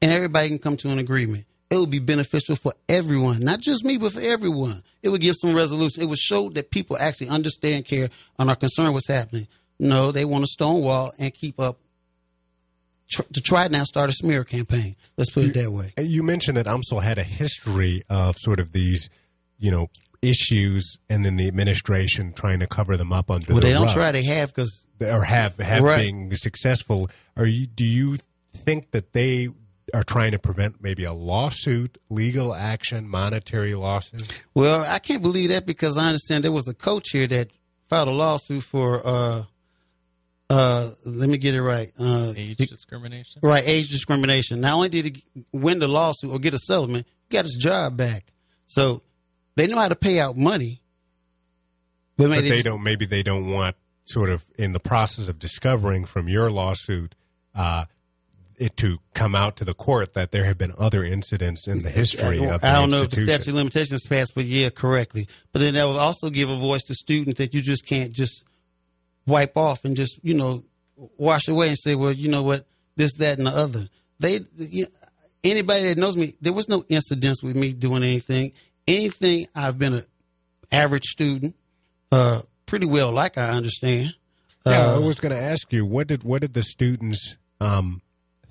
and 0.00 0.12
everybody 0.12 0.50
can 0.50 0.60
come 0.60 0.76
to 0.76 0.90
an 0.90 1.00
agreement. 1.00 1.46
It 1.70 1.76
would 1.76 1.90
be 1.90 1.98
beneficial 1.98 2.56
for 2.56 2.72
everyone, 2.88 3.40
not 3.40 3.60
just 3.60 3.84
me, 3.84 3.98
but 3.98 4.12
for 4.12 4.20
everyone. 4.20 4.82
It 5.02 5.10
would 5.10 5.20
give 5.20 5.36
some 5.38 5.54
resolution. 5.54 6.02
It 6.02 6.06
would 6.06 6.18
show 6.18 6.48
that 6.50 6.70
people 6.70 6.96
actually 6.98 7.28
understand, 7.28 7.84
care, 7.84 8.08
and 8.38 8.48
are 8.48 8.56
concerned 8.56 8.94
what's 8.94 9.08
happening. 9.08 9.48
No, 9.78 10.10
they 10.10 10.24
want 10.24 10.44
to 10.44 10.50
stonewall 10.50 11.12
and 11.18 11.32
keep 11.32 11.60
up 11.60 11.78
tr- 13.10 13.22
to 13.32 13.40
try 13.42 13.68
now 13.68 13.84
start 13.84 14.08
a 14.08 14.12
smear 14.12 14.44
campaign. 14.44 14.96
Let's 15.16 15.30
put 15.30 15.44
it 15.44 15.54
that 15.54 15.70
way. 15.70 15.92
You 15.98 16.22
mentioned 16.22 16.56
that 16.56 16.66
UMSL 16.66 17.02
had 17.02 17.18
a 17.18 17.22
history 17.22 18.02
of 18.08 18.36
sort 18.38 18.60
of 18.60 18.72
these, 18.72 19.10
you 19.58 19.70
know, 19.70 19.88
issues, 20.22 20.96
and 21.08 21.24
then 21.24 21.36
the 21.36 21.46
administration 21.46 22.32
trying 22.32 22.60
to 22.60 22.66
cover 22.66 22.96
them 22.96 23.12
up 23.12 23.30
under 23.30 23.46
Well, 23.52 23.60
the 23.60 23.66
they 23.68 23.72
don't 23.72 23.86
rug, 23.86 23.94
try. 23.94 24.10
They 24.12 24.24
have 24.24 24.54
because 24.54 24.84
or 25.00 25.22
have 25.22 25.58
have 25.58 25.82
Right. 25.82 26.06
been 26.10 26.34
successful. 26.36 27.08
Are 27.36 27.46
you? 27.46 27.66
Do 27.66 27.84
you 27.84 28.16
think 28.56 28.90
that 28.90 29.12
they 29.12 29.48
are 29.94 30.02
trying 30.04 30.32
to 30.32 30.38
prevent 30.38 30.82
maybe 30.82 31.04
a 31.04 31.12
lawsuit, 31.12 31.98
legal 32.10 32.54
action, 32.54 33.08
monetary 33.08 33.74
losses? 33.74 34.22
well, 34.54 34.84
I 34.86 34.98
can't 34.98 35.22
believe 35.22 35.50
that 35.50 35.66
because 35.66 35.96
I 35.98 36.06
understand 36.08 36.44
there 36.44 36.52
was 36.52 36.68
a 36.68 36.74
coach 36.74 37.10
here 37.12 37.26
that 37.26 37.48
filed 37.88 38.08
a 38.08 38.12
lawsuit 38.12 38.64
for 38.64 39.00
uh 39.04 39.44
uh 40.50 40.90
let 41.04 41.28
me 41.28 41.36
get 41.38 41.54
it 41.54 41.62
right 41.62 41.92
uh 41.98 42.32
Age 42.36 42.56
discrimination. 42.56 43.40
right 43.42 43.64
age 43.66 43.88
discrimination. 43.90 44.60
Not 44.60 44.74
only 44.74 44.88
did 44.88 45.04
he 45.04 45.24
win 45.52 45.78
the 45.78 45.88
lawsuit 45.88 46.30
or 46.32 46.38
get 46.38 46.54
a 46.54 46.58
settlement, 46.58 47.06
he 47.28 47.36
got 47.36 47.44
his 47.44 47.56
job 47.56 47.96
back. 47.96 48.24
So 48.66 49.02
they 49.56 49.66
know 49.66 49.78
how 49.78 49.88
to 49.88 49.96
pay 49.96 50.20
out 50.20 50.36
money, 50.36 50.80
but, 52.16 52.24
But 52.24 52.30
maybe 52.30 52.50
they 52.50 52.62
don't. 52.62 52.82
Maybe 52.82 53.06
they 53.06 53.22
don't 53.22 53.50
want 53.50 53.76
sort 54.06 54.30
of 54.30 54.44
in 54.58 54.72
the 54.72 54.80
process 54.80 55.28
of 55.28 55.38
discovering 55.38 56.04
from 56.04 56.28
your 56.28 56.50
lawsuit. 56.50 57.14
Uh, 57.54 57.84
it 58.58 58.76
to 58.78 58.98
come 59.14 59.34
out 59.34 59.56
to 59.56 59.64
the 59.64 59.74
court 59.74 60.14
that 60.14 60.30
there 60.30 60.44
have 60.44 60.58
been 60.58 60.72
other 60.78 61.04
incidents 61.04 61.66
in 61.68 61.82
the 61.82 61.90
history 61.90 62.44
of 62.44 62.60
the 62.60 62.66
I 62.68 62.74
don't 62.74 62.90
know 62.90 63.02
if 63.02 63.10
the 63.10 63.24
statute 63.24 63.48
of 63.48 63.54
limitations 63.54 64.06
passed, 64.06 64.34
but 64.34 64.44
yeah, 64.44 64.70
correctly. 64.70 65.28
But 65.52 65.60
then 65.60 65.74
that 65.74 65.84
will 65.84 65.98
also 65.98 66.30
give 66.30 66.50
a 66.50 66.56
voice 66.56 66.82
to 66.84 66.94
students 66.94 67.38
that 67.38 67.54
you 67.54 67.60
just 67.62 67.86
can't 67.86 68.12
just 68.12 68.44
wipe 69.26 69.56
off 69.56 69.84
and 69.84 69.96
just 69.96 70.18
you 70.22 70.34
know 70.34 70.64
wash 71.16 71.46
away 71.48 71.68
and 71.68 71.78
say, 71.78 71.94
well, 71.94 72.12
you 72.12 72.28
know 72.28 72.42
what, 72.42 72.66
this, 72.96 73.12
that, 73.14 73.38
and 73.38 73.46
the 73.46 73.50
other. 73.52 73.88
They, 74.18 74.40
you, 74.56 74.86
anybody 75.44 75.84
that 75.84 75.98
knows 75.98 76.16
me, 76.16 76.34
there 76.40 76.52
was 76.52 76.68
no 76.68 76.84
incidents 76.88 77.42
with 77.42 77.54
me 77.56 77.72
doing 77.72 78.02
anything. 78.02 78.52
Anything, 78.88 79.46
I've 79.54 79.78
been 79.78 79.94
an 79.94 80.06
average 80.72 81.04
student, 81.04 81.54
uh, 82.10 82.42
pretty 82.66 82.86
well, 82.86 83.12
like 83.12 83.38
I 83.38 83.50
understand. 83.50 84.14
Yeah, 84.66 84.72
I 84.72 84.94
Uh, 84.96 85.00
was 85.02 85.20
going 85.20 85.34
to 85.34 85.40
ask 85.40 85.72
you 85.72 85.86
what 85.86 86.08
did 86.08 86.24
what 86.24 86.40
did 86.40 86.54
the 86.54 86.62
students 86.64 87.36
um, 87.60 88.02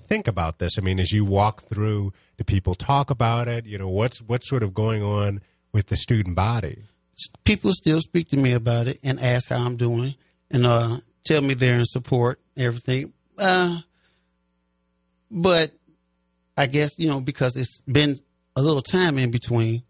think 0.08 0.26
about 0.26 0.58
this? 0.58 0.78
I 0.78 0.80
mean, 0.80 0.98
as 0.98 1.12
you 1.12 1.24
walk 1.24 1.68
through, 1.68 2.12
do 2.36 2.44
people 2.44 2.74
talk 2.74 3.10
about 3.10 3.48
it? 3.48 3.66
You 3.66 3.78
know, 3.78 3.88
what's 3.88 4.18
what's 4.22 4.48
sort 4.48 4.62
of 4.62 4.74
going 4.74 5.02
on 5.02 5.40
with 5.72 5.86
the 5.86 5.96
student 5.96 6.34
body? 6.34 6.84
people 7.44 7.72
still 7.72 8.00
speak 8.00 8.28
to 8.28 8.36
me 8.36 8.52
about 8.52 8.88
it 8.88 8.98
and 9.02 9.18
ask 9.20 9.48
how 9.48 9.58
I'm 9.58 9.76
doing 9.76 10.14
and 10.50 10.66
uh, 10.66 10.98
tell 11.24 11.42
me 11.42 11.54
they're 11.54 11.74
in 11.74 11.84
support, 11.84 12.40
everything. 12.56 13.12
Uh, 13.38 13.80
but 15.30 15.72
I 16.56 16.66
guess, 16.66 16.98
you 16.98 17.08
know, 17.08 17.20
because 17.20 17.56
it's 17.56 17.80
been 17.80 18.18
a 18.56 18.62
little 18.62 18.82
time 18.82 19.18
in 19.18 19.30
between, 19.30 19.82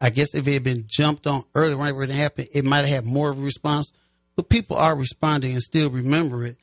I 0.00 0.10
guess 0.10 0.34
if 0.34 0.46
it 0.46 0.52
had 0.52 0.64
been 0.64 0.84
jumped 0.86 1.26
on 1.26 1.44
earlier, 1.54 1.76
right 1.76 1.94
when 1.94 2.10
it 2.10 2.14
happened, 2.14 2.48
it 2.52 2.64
might 2.64 2.84
have 2.84 2.88
had 2.88 3.06
more 3.06 3.30
of 3.30 3.38
a 3.38 3.42
response. 3.42 3.92
But 4.36 4.48
people 4.48 4.76
are 4.76 4.96
responding 4.96 5.52
and 5.52 5.62
still 5.62 5.90
remember 5.90 6.44
it. 6.44 6.58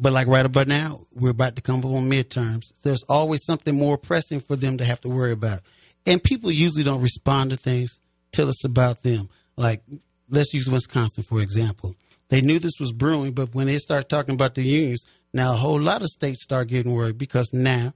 But 0.00 0.12
like 0.12 0.26
right 0.26 0.46
about 0.46 0.66
now, 0.66 1.02
we're 1.12 1.30
about 1.30 1.56
to 1.56 1.62
come 1.62 1.80
up 1.80 1.84
on 1.84 2.08
midterms. 2.08 2.72
There's 2.82 3.04
always 3.08 3.44
something 3.44 3.76
more 3.76 3.98
pressing 3.98 4.40
for 4.40 4.56
them 4.56 4.78
to 4.78 4.84
have 4.84 5.00
to 5.02 5.08
worry 5.08 5.32
about. 5.32 5.60
And 6.06 6.22
people 6.22 6.50
usually 6.50 6.84
don't 6.84 7.02
respond 7.02 7.50
to 7.50 7.56
things 7.56 7.98
till 8.32 8.48
it's 8.48 8.64
about 8.64 9.02
them. 9.02 9.28
Like, 9.56 9.82
let's 10.30 10.54
use 10.54 10.68
Wisconsin, 10.68 11.22
for 11.22 11.40
example. 11.40 11.96
They 12.30 12.40
knew 12.40 12.58
this 12.58 12.78
was 12.80 12.92
brewing, 12.92 13.32
but 13.32 13.54
when 13.54 13.66
they 13.66 13.76
start 13.76 14.08
talking 14.08 14.34
about 14.34 14.54
the 14.54 14.62
unions, 14.62 15.04
now 15.34 15.52
a 15.52 15.56
whole 15.56 15.80
lot 15.80 16.00
of 16.00 16.08
states 16.08 16.42
start 16.42 16.68
getting 16.68 16.94
worried 16.94 17.18
because 17.18 17.52
now 17.52 17.92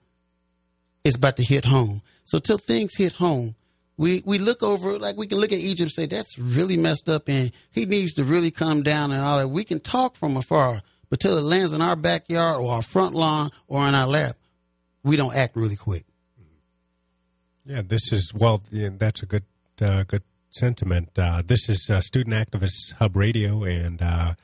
it's 1.04 1.16
about 1.16 1.36
to 1.36 1.44
hit 1.44 1.64
home. 1.64 2.02
So 2.24 2.38
till 2.38 2.58
things 2.58 2.96
hit 2.96 3.14
home, 3.14 3.54
we, 3.96 4.22
we 4.26 4.38
look 4.38 4.62
over, 4.62 4.98
like 4.98 5.16
we 5.16 5.26
can 5.26 5.38
look 5.38 5.52
at 5.52 5.58
Egypt 5.58 5.80
and 5.80 5.92
say, 5.92 6.06
that's 6.06 6.38
really 6.38 6.76
messed 6.76 7.08
up 7.08 7.28
and 7.28 7.52
he 7.70 7.86
needs 7.86 8.12
to 8.14 8.24
really 8.24 8.50
calm 8.50 8.82
down 8.82 9.12
and 9.12 9.22
all 9.22 9.38
that. 9.38 9.48
We 9.48 9.64
can 9.64 9.80
talk 9.80 10.16
from 10.16 10.36
afar, 10.36 10.82
but 11.14 11.20
till 11.20 11.38
it 11.38 11.42
lands 11.42 11.72
in 11.72 11.80
our 11.80 11.94
backyard 11.94 12.60
or 12.60 12.72
our 12.72 12.82
front 12.82 13.14
lawn 13.14 13.48
or 13.68 13.78
on 13.78 13.94
our 13.94 14.08
lap, 14.08 14.36
we 15.04 15.14
don't 15.14 15.32
act 15.32 15.54
really 15.54 15.76
quick. 15.76 16.04
Yeah, 17.64 17.82
this 17.86 18.12
is 18.12 18.32
well. 18.34 18.60
That's 18.72 19.22
a 19.22 19.26
good 19.26 19.44
uh, 19.80 20.02
good 20.02 20.24
sentiment. 20.50 21.16
Uh, 21.16 21.40
this 21.46 21.68
is 21.68 21.88
uh, 21.88 22.00
Student 22.00 22.34
Activist 22.34 22.94
Hub 22.98 23.14
Radio, 23.14 23.62
and 23.62 24.02
uh, 24.02 24.34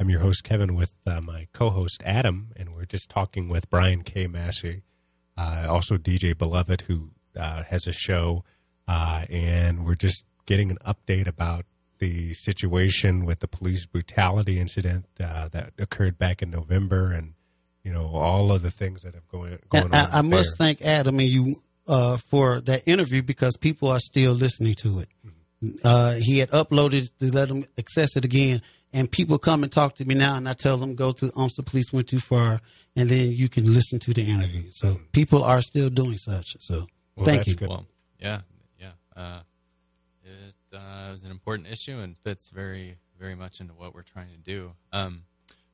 I'm 0.00 0.08
your 0.08 0.20
host 0.20 0.44
Kevin 0.44 0.74
with 0.74 0.94
uh, 1.06 1.20
my 1.20 1.46
co-host 1.52 2.00
Adam, 2.06 2.52
and 2.56 2.74
we're 2.74 2.86
just 2.86 3.10
talking 3.10 3.50
with 3.50 3.68
Brian 3.68 4.00
K. 4.00 4.26
Massey, 4.26 4.80
uh, 5.36 5.66
also 5.68 5.98
DJ 5.98 6.34
Beloved, 6.38 6.84
who 6.88 7.10
has 7.36 7.86
a 7.86 7.92
show, 7.92 8.44
and 8.88 9.84
we're 9.84 9.94
just 9.94 10.24
getting 10.46 10.70
an 10.70 10.78
update 10.86 11.28
about 11.28 11.66
the 11.98 12.34
situation 12.34 13.24
with 13.24 13.40
the 13.40 13.48
police 13.48 13.86
brutality 13.86 14.58
incident 14.58 15.06
uh, 15.20 15.48
that 15.48 15.72
occurred 15.78 16.18
back 16.18 16.42
in 16.42 16.50
November, 16.50 17.10
and 17.12 17.34
you 17.82 17.92
know 17.92 18.06
all 18.08 18.52
of 18.52 18.62
the 18.62 18.70
things 18.70 19.02
that 19.02 19.14
have 19.14 19.26
going 19.28 19.58
going 19.68 19.84
And 19.84 19.94
on. 19.94 20.10
I, 20.12 20.18
I 20.18 20.22
must 20.22 20.56
thank 20.58 20.82
Adam 20.82 21.18
and 21.18 21.28
you 21.28 21.56
uh, 21.86 22.16
for 22.16 22.60
that 22.62 22.82
interview 22.86 23.22
because 23.22 23.56
people 23.56 23.88
are 23.90 24.00
still 24.00 24.32
listening 24.32 24.74
to 24.76 25.00
it. 25.00 25.08
Uh, 25.82 26.14
he 26.14 26.38
had 26.38 26.50
uploaded 26.50 27.06
to 27.20 27.32
let 27.32 27.48
them 27.48 27.64
access 27.78 28.16
it 28.16 28.24
again, 28.24 28.60
and 28.92 29.10
people 29.10 29.38
come 29.38 29.62
and 29.62 29.72
talk 29.72 29.94
to 29.94 30.04
me 30.04 30.14
now, 30.14 30.36
and 30.36 30.48
I 30.48 30.52
tell 30.52 30.76
them 30.76 30.94
go 30.94 31.12
to 31.12 31.26
UMSL 31.30 31.64
Police 31.64 31.92
went 31.92 32.08
too 32.08 32.20
far, 32.20 32.60
and 32.96 33.08
then 33.08 33.32
you 33.32 33.48
can 33.48 33.72
listen 33.72 33.98
to 34.00 34.12
the 34.12 34.22
interview. 34.22 34.64
So 34.72 35.00
people 35.12 35.42
are 35.42 35.62
still 35.62 35.88
doing 35.90 36.18
such. 36.18 36.56
So 36.60 36.86
Well, 37.16 37.24
thank 37.24 37.38
that's 37.40 37.48
you. 37.48 37.54
good. 37.54 37.68
Well, 37.68 37.86
yeah, 38.18 38.40
yeah. 38.78 38.90
Uh, 39.16 39.40
it 40.22 40.53
uh, 40.74 41.12
is 41.12 41.22
an 41.22 41.30
important 41.30 41.68
issue 41.68 41.98
and 41.98 42.16
fits 42.24 42.50
very, 42.50 42.96
very 43.18 43.34
much 43.34 43.60
into 43.60 43.72
what 43.74 43.94
we're 43.94 44.02
trying 44.02 44.28
to 44.30 44.36
do. 44.38 44.72
Um, 44.92 45.24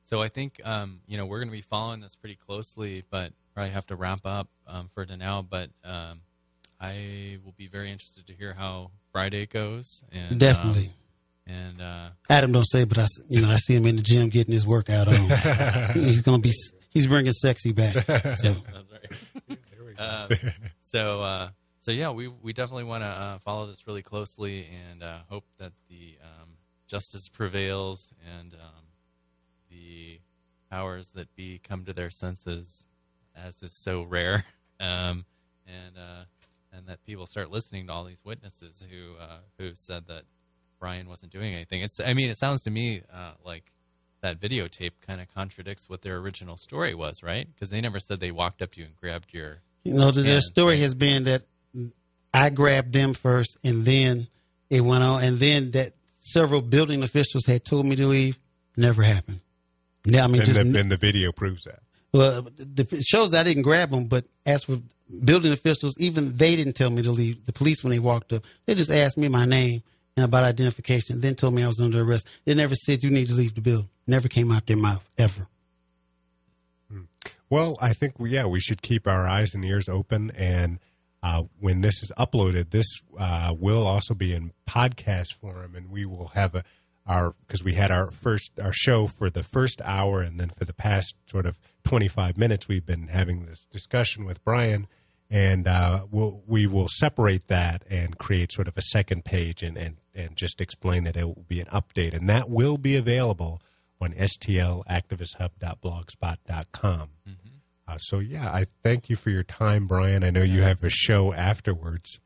so 0.05 0.21
I 0.21 0.27
think 0.27 0.59
um, 0.65 0.99
you 1.07 1.17
know 1.17 1.25
we're 1.25 1.39
going 1.39 1.47
to 1.49 1.55
be 1.55 1.61
following 1.61 2.01
this 2.01 2.15
pretty 2.15 2.35
closely, 2.35 3.03
but 3.09 3.31
probably 3.53 3.71
have 3.71 3.85
to 3.87 3.95
wrap 3.95 4.21
up 4.25 4.47
um, 4.67 4.89
for 4.93 5.05
now. 5.05 5.41
But 5.41 5.69
um, 5.83 6.21
I 6.79 7.37
will 7.45 7.53
be 7.57 7.67
very 7.67 7.91
interested 7.91 8.27
to 8.27 8.33
hear 8.33 8.53
how 8.53 8.91
Friday 9.11 9.45
goes. 9.45 10.03
And, 10.11 10.39
Definitely. 10.39 10.87
um, 11.47 11.53
and 11.53 11.81
uh, 11.81 12.09
Adam 12.29 12.51
don't 12.51 12.65
say, 12.67 12.83
but 12.85 12.97
I, 12.97 13.03
s- 13.03 13.19
you 13.29 13.41
know, 13.41 13.49
I 13.49 13.57
see 13.57 13.73
him 13.75 13.85
in 13.85 13.95
the 13.97 14.01
gym 14.01 14.29
getting 14.29 14.53
his 14.53 14.65
workout 14.67 15.07
on. 15.07 15.93
he's 15.93 16.21
gonna 16.21 16.39
be, 16.39 16.51
he's 16.89 17.07
bringing 17.07 17.31
sexy 17.33 17.71
back. 17.71 17.93
So 17.95 18.03
That's 18.53 18.91
right. 18.91 19.97
um, 19.97 20.29
so, 20.81 21.21
uh, 21.21 21.49
so 21.81 21.91
yeah, 21.91 22.11
we 22.11 22.27
we 22.27 22.53
definitely 22.53 22.83
want 22.83 23.03
to 23.03 23.07
uh, 23.07 23.39
follow 23.39 23.67
this 23.67 23.87
really 23.87 24.03
closely 24.03 24.67
and 24.89 25.01
uh, 25.01 25.19
hope 25.29 25.45
that 25.57 25.73
the 25.89 26.15
um, 26.23 26.49
justice 26.87 27.27
prevails 27.27 28.13
and 28.39 28.53
um, 28.53 28.85
the 29.69 30.19
powers 30.69 31.11
that 31.15 31.35
be 31.35 31.59
come 31.59 31.83
to 31.85 31.93
their 31.93 32.11
senses, 32.11 32.85
as 33.35 33.61
is 33.63 33.75
so 33.83 34.03
rare, 34.03 34.45
um, 34.79 35.25
and 35.65 35.97
uh, 35.97 36.23
and 36.71 36.85
that 36.87 37.03
people 37.03 37.25
start 37.25 37.49
listening 37.49 37.87
to 37.87 37.93
all 37.93 38.03
these 38.03 38.23
witnesses 38.23 38.83
who 38.89 39.15
uh, 39.19 39.39
who 39.57 39.71
said 39.73 40.05
that 40.07 40.23
Brian 40.79 41.09
wasn't 41.09 41.31
doing 41.31 41.53
anything. 41.55 41.81
It's 41.81 41.99
I 41.99 42.13
mean, 42.13 42.29
it 42.29 42.37
sounds 42.37 42.61
to 42.63 42.69
me 42.69 43.01
uh, 43.11 43.31
like 43.43 43.71
that 44.21 44.39
videotape 44.39 44.91
kind 45.01 45.19
of 45.19 45.33
contradicts 45.33 45.89
what 45.89 46.03
their 46.03 46.17
original 46.17 46.57
story 46.57 46.93
was, 46.93 47.23
right? 47.23 47.47
Because 47.51 47.71
they 47.71 47.81
never 47.81 47.99
said 47.99 48.19
they 48.19 48.29
walked 48.29 48.61
up 48.61 48.71
to 48.73 48.81
you 48.81 48.85
and 48.85 48.95
grabbed 48.95 49.33
your. 49.33 49.61
You 49.83 49.95
know, 49.95 50.11
the, 50.11 50.21
their 50.21 50.41
story 50.41 50.77
has 50.81 50.93
been 50.93 51.23
that 51.23 51.41
I 52.41 52.49
grabbed 52.49 52.91
them 52.91 53.13
first, 53.13 53.55
and 53.63 53.85
then 53.85 54.27
it 54.71 54.81
went 54.81 55.03
on, 55.03 55.23
and 55.23 55.39
then 55.39 55.71
that 55.71 55.93
several 56.19 56.61
building 56.61 57.03
officials 57.03 57.45
had 57.45 57.63
told 57.63 57.85
me 57.85 57.95
to 57.97 58.07
leave. 58.07 58.39
Never 58.75 59.03
happened. 59.03 59.41
Yeah, 60.05 60.23
I 60.23 60.27
mean, 60.27 60.41
and, 60.41 60.51
just 60.51 60.71
the, 60.71 60.79
and 60.79 60.91
the 60.91 60.97
video 60.97 61.31
proves 61.31 61.65
that. 61.65 61.81
well, 62.13 62.47
it 62.57 63.03
shows 63.03 63.31
that 63.31 63.41
I 63.41 63.43
didn't 63.43 63.61
grab 63.61 63.91
them, 63.91 64.05
but 64.05 64.25
as 64.45 64.63
for 64.63 64.79
building 65.23 65.51
officials, 65.51 65.93
even 65.99 66.35
they 66.35 66.55
didn't 66.55 66.73
tell 66.73 66.89
me 66.89 67.03
to 67.03 67.11
leave. 67.11 67.45
The 67.45 67.53
police, 67.53 67.83
when 67.83 67.91
they 67.91 67.99
walked 67.99 68.33
up, 68.33 68.43
they 68.65 68.73
just 68.73 68.89
asked 68.89 69.19
me 69.19 69.27
my 69.27 69.45
name 69.45 69.83
and 70.17 70.25
about 70.25 70.43
identification, 70.43 71.21
then 71.21 71.35
told 71.35 71.53
me 71.53 71.63
I 71.63 71.67
was 71.67 71.79
under 71.79 72.01
arrest. 72.01 72.27
They 72.45 72.55
never 72.55 72.73
said 72.73 73.03
you 73.03 73.11
need 73.11 73.27
to 73.27 73.35
leave 73.35 73.53
the 73.53 73.61
building. 73.61 73.89
Never 74.07 74.27
came 74.27 74.51
out 74.51 74.65
their 74.65 74.77
mouth 74.77 75.07
ever. 75.17 75.47
Hmm. 76.91 77.03
Well, 77.51 77.77
I 77.79 77.93
think 77.93 78.19
we, 78.19 78.31
yeah, 78.31 78.45
we 78.45 78.59
should 78.59 78.81
keep 78.81 79.07
our 79.07 79.27
eyes 79.27 79.53
and 79.53 79.63
ears 79.63 79.87
open. 79.87 80.31
And 80.31 80.79
uh, 81.23 81.43
when 81.59 81.81
this 81.81 82.01
is 82.01 82.11
uploaded, 82.17 82.71
this 82.71 82.87
uh, 83.17 83.53
will 83.57 83.85
also 83.85 84.13
be 84.13 84.33
in 84.33 84.51
podcast 84.67 85.33
form, 85.39 85.75
and 85.75 85.89
we 85.89 86.05
will 86.05 86.29
have 86.29 86.55
a 86.55 86.63
our 87.07 87.33
because 87.47 87.63
we 87.63 87.73
had 87.73 87.89
our 87.91 88.11
first 88.11 88.51
our 88.59 88.73
show 88.73 89.07
for 89.07 89.29
the 89.29 89.43
first 89.43 89.81
hour, 89.83 90.21
and 90.21 90.39
then 90.39 90.49
for 90.49 90.65
the 90.65 90.73
past 90.73 91.15
sort 91.25 91.45
of 91.45 91.59
twenty 91.83 92.07
five 92.07 92.37
minutes, 92.37 92.67
we've 92.67 92.85
been 92.85 93.07
having 93.07 93.45
this 93.45 93.65
discussion 93.71 94.25
with 94.25 94.43
Brian. 94.43 94.87
And 95.33 95.65
uh, 95.65 96.07
we'll, 96.11 96.43
we 96.45 96.67
will 96.67 96.89
separate 96.89 97.47
that 97.47 97.83
and 97.89 98.17
create 98.17 98.51
sort 98.51 98.67
of 98.67 98.77
a 98.77 98.81
second 98.81 99.23
page 99.23 99.63
and, 99.63 99.77
and, 99.77 99.95
and 100.13 100.35
just 100.35 100.59
explain 100.59 101.05
that 101.05 101.15
it 101.15 101.23
will 101.23 101.45
be 101.47 101.61
an 101.61 101.67
update. 101.67 102.13
And 102.13 102.29
that 102.29 102.49
will 102.49 102.77
be 102.77 102.97
available 102.97 103.61
on 104.01 104.11
stlactivisthub.blogspot.com. 104.11 107.09
Uh, 107.87 107.97
so 107.97 108.19
yeah, 108.19 108.49
I 108.49 108.65
thank 108.83 109.09
you 109.09 109.15
for 109.15 109.29
your 109.29 109.43
time, 109.43 109.87
Brian. 109.87 110.23
I 110.23 110.29
know 110.29 110.43
you 110.43 110.61
have 110.61 110.83
a 110.83 110.89
show 110.89 111.33
afterwards, 111.33 112.19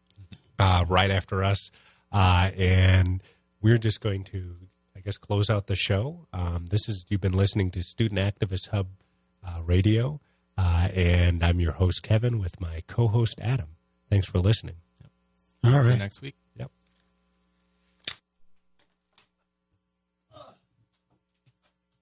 uh, 0.60 0.86
right 0.88 1.10
after 1.12 1.44
us, 1.44 1.72
uh, 2.12 2.52
and 2.58 3.24
we're 3.62 3.78
just 3.78 4.00
going 4.02 4.24
to, 4.26 4.56
I 4.96 5.00
guess, 5.00 5.18
close 5.18 5.50
out 5.50 5.68
the 5.68 5.76
show. 5.76 6.28
Um, 6.34 6.66
this 6.70 6.88
is 6.88 7.06
you've 7.10 7.22
been 7.22 7.34
listening 7.34 7.72
to 7.72 7.82
Student 7.82 8.20
Activist 8.20 8.70
Hub 8.70 8.88
uh, 9.46 9.62
Radio, 9.64 10.22
uh, 10.58 10.90
and 10.94 11.44
I'm 11.44 11.60
your 11.60 11.74
host 11.74 12.04
Kevin 12.04 12.40
with 12.40 12.62
my 12.62 12.82
co-host 12.88 13.40
Adam. 13.42 13.70
Thanks 14.10 14.28
for 14.28 14.40
listening. 14.40 14.76
All 15.64 15.84
See 15.84 15.98
next 15.98 16.22
week. 16.22 16.36